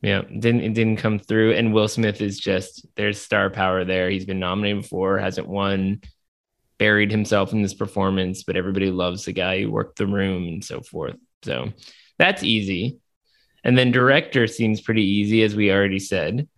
[0.00, 1.52] Yeah, didn't it didn't come through.
[1.52, 4.08] And Will Smith is just there's star power there.
[4.10, 6.00] He's been nominated before, hasn't won,
[6.78, 10.64] buried himself in this performance, but everybody loves the guy who worked the room and
[10.64, 11.16] so forth.
[11.42, 11.72] So
[12.18, 12.98] that's easy.
[13.64, 16.48] And then director seems pretty easy, as we already said.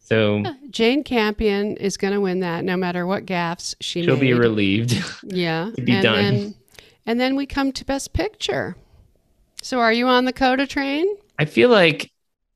[0.00, 4.20] So Jane Campion is going to win that no matter what gaffes she she'll made.
[4.20, 5.02] be relieved.
[5.24, 5.70] Yeah.
[5.76, 6.14] be and done.
[6.14, 6.54] Then,
[7.06, 8.76] and then we come to Best Picture.
[9.62, 11.16] So are you on the Coda train?
[11.38, 12.10] I feel like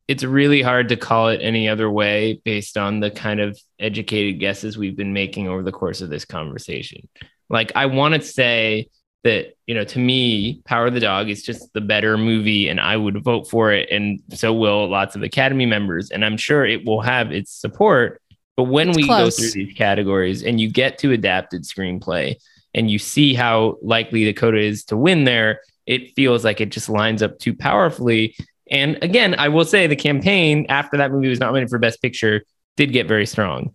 [0.07, 4.41] it's really hard to call it any other way based on the kind of educated
[4.41, 7.09] guesses we've been making over the course of this conversation.
[7.49, 8.89] Like, I want to say
[9.23, 12.81] that, you know, to me, Power of the Dog is just the better movie and
[12.81, 13.91] I would vote for it.
[13.91, 16.11] And so will lots of Academy members.
[16.11, 18.21] And I'm sure it will have its support.
[18.57, 19.37] But when It's we close.
[19.37, 22.37] go through these categories and you get to adapted screenplay
[22.75, 26.71] and you see how likely the Dakota is to win there, it feels like it
[26.71, 28.35] just lines up too powerfully.
[28.71, 32.43] And again, I will say the campaign after that movie was nominated for Best Picture
[32.77, 33.75] did get very strong.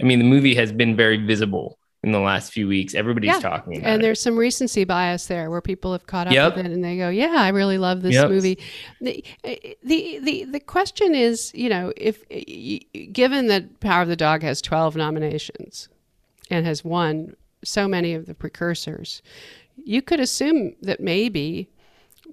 [0.00, 2.94] I mean, the movie has been very visible in the last few weeks.
[2.94, 3.94] Everybody's Yeah, talking about And it.
[3.94, 6.56] And there's some recency bias there where people have caught up Yep.
[6.56, 8.28] with it and they go, "Yeah, I really love this Yep.
[8.28, 8.58] movie."
[9.00, 9.24] The,
[9.82, 12.22] the the the question is, you know, if
[13.12, 15.88] given that Power of the Dog has 12 nominations
[16.50, 17.34] and has won
[17.64, 19.22] so many of the precursors,
[19.82, 21.70] you could assume that maybe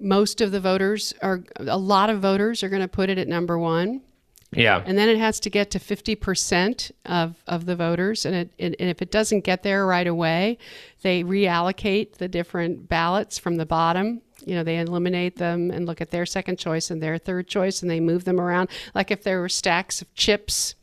[0.00, 3.28] most of the voters are a lot of voters are going to put it at
[3.28, 4.00] number 1
[4.52, 4.82] yeah.
[4.84, 8.26] and then it has to get to 50% of, of the voters.
[8.26, 10.58] And, it, and if it doesn't get there right away,
[11.02, 14.20] they reallocate the different ballots from the bottom.
[14.44, 17.82] You know, they eliminate them and look at their second choice and their third choice
[17.82, 18.68] and they move them around.
[18.94, 20.74] Like if there were stacks of chips,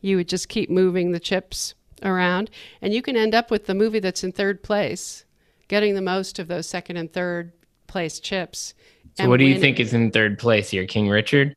[0.00, 2.50] you would just keep moving the chips around.
[2.82, 5.24] And you can end up with the movie that's in third place,
[5.68, 7.52] getting the most of those second and third
[7.86, 8.74] place chips.
[9.14, 9.62] So what do you winning.
[9.62, 10.86] think is in third place here?
[10.86, 11.55] King Richard?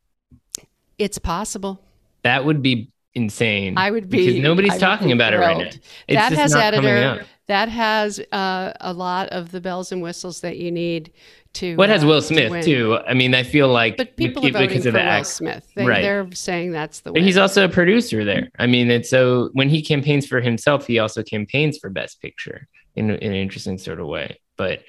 [0.99, 1.81] It's possible.
[2.23, 3.77] That would be insane.
[3.77, 5.63] I would be because nobody's I talking about it right now.
[5.63, 7.25] It's that just has editor.
[7.47, 11.11] That has uh, a lot of the bells and whistles that you need
[11.53, 11.75] to.
[11.77, 12.63] What has uh, Will Smith win.
[12.63, 12.99] too?
[13.07, 15.67] I mean, I feel like But people are because voting for Will act- Smith.
[15.75, 16.03] They, Right.
[16.03, 17.25] They're saying that's the But way.
[17.25, 18.49] he's also a producer there.
[18.59, 22.67] I mean, and so when he campaigns for himself, he also campaigns for Best Picture
[22.95, 24.39] in, in an interesting sort of way.
[24.55, 24.83] But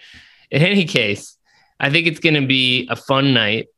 [0.51, 1.39] in any case,
[1.79, 3.69] I think it's going to be a fun night.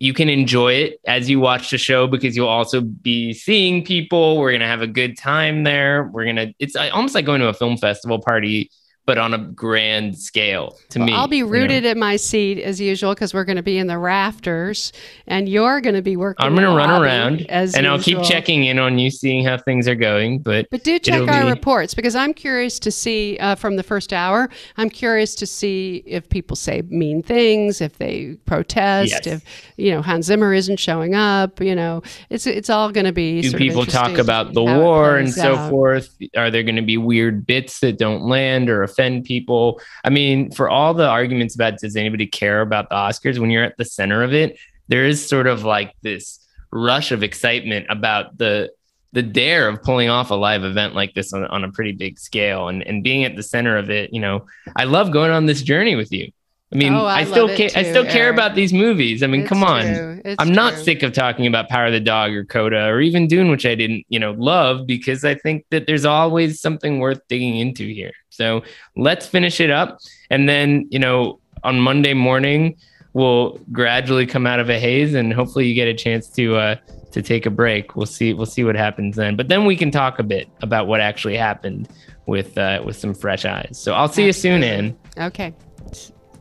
[0.00, 4.38] You can enjoy it as you watch the show because you'll also be seeing people.
[4.38, 6.10] We're to have a good time there.
[6.12, 8.70] We're to, it's uh, almost like going to a film festival party,
[9.10, 11.12] but on a grand scale to Well, me.
[11.14, 11.50] I'll be you know.
[11.50, 14.92] rooted at my seat as usual because we're going to be in the rafters,
[15.26, 16.46] and you're going to be working.
[16.46, 19.58] I'm going to run around as and I'll keep checking in on you, seeing how
[19.58, 20.38] things are going.
[20.38, 23.82] But But do check our be- reports because I'm curious to see uh, from the
[23.82, 24.48] first hour.
[24.76, 29.26] I'm curious to see if people say mean things, if they protest, Yes.
[29.26, 29.44] if
[29.76, 31.60] you know Hans Zimmer isn't showing up.
[31.60, 33.42] You know, it's it's all going to be.
[33.42, 35.70] do people talk about the war and plays so out.
[35.70, 39.80] forth are there going to be weird bits that don't land or offend people.
[40.04, 43.64] I mean for all the arguments about does anybody care about the oscars when you're
[43.64, 46.40] at the center of it there is sort of like this
[46.72, 48.70] rush of excitement about the
[49.12, 52.18] the dare of pulling off a live event like this on, on a pretty big
[52.18, 54.46] scale and, and being at the center of it you know.
[54.76, 56.30] I love going on this journey with you
[56.72, 58.34] i mean Oh, I I, still care i still care Eric.
[58.34, 60.82] about these movies i mean It's come on I'm not true.
[60.84, 63.74] sick of talking about Power of the Dog or Coda or even Dune, which I
[63.74, 68.12] didn't, you know, love because I think that there's always something worth digging into here.
[68.28, 68.62] So
[68.96, 69.98] let's finish it up.
[70.28, 72.76] And then, you know, on Monday morning,
[73.14, 76.76] we'll gradually come out of a haze and hopefully you get a chance to uh
[77.12, 77.96] to take a break.
[77.96, 79.36] We'll see we'll see what happens then.
[79.36, 81.88] But then we can talk a bit about what actually happened
[82.26, 83.80] with uh with some fresh eyes.
[83.82, 84.96] So I'll see you soon, Ann.
[85.18, 85.54] Okay.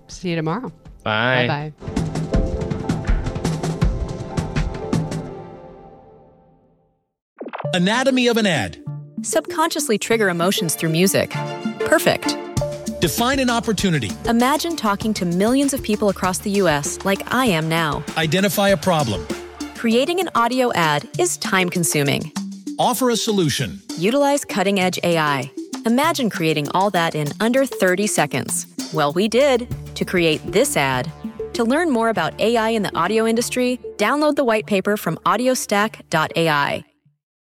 [0.09, 0.71] S- See you tomorrow.
[1.03, 1.47] Bye.
[1.47, 2.99] Bye bye.
[7.73, 8.77] Anatomy of an ad.
[9.21, 11.31] Subconsciously trigger emotions through music.
[11.85, 12.35] Perfect.
[13.01, 14.11] Define an opportunity.
[14.25, 18.03] Imagine talking to millions of people across the US like I am now.
[18.17, 19.25] Identify a problem.
[19.75, 22.31] Creating an audio ad is time consuming.
[22.77, 23.79] Offer a solution.
[23.97, 25.51] Utilize cutting edge AI.
[25.85, 28.65] Imagine creating all that in under 30 seconds.
[28.93, 31.11] Well, we did to create this ad.
[31.53, 36.88] To learn more about AI in the audio industry, download the white paper from audiostack.ai.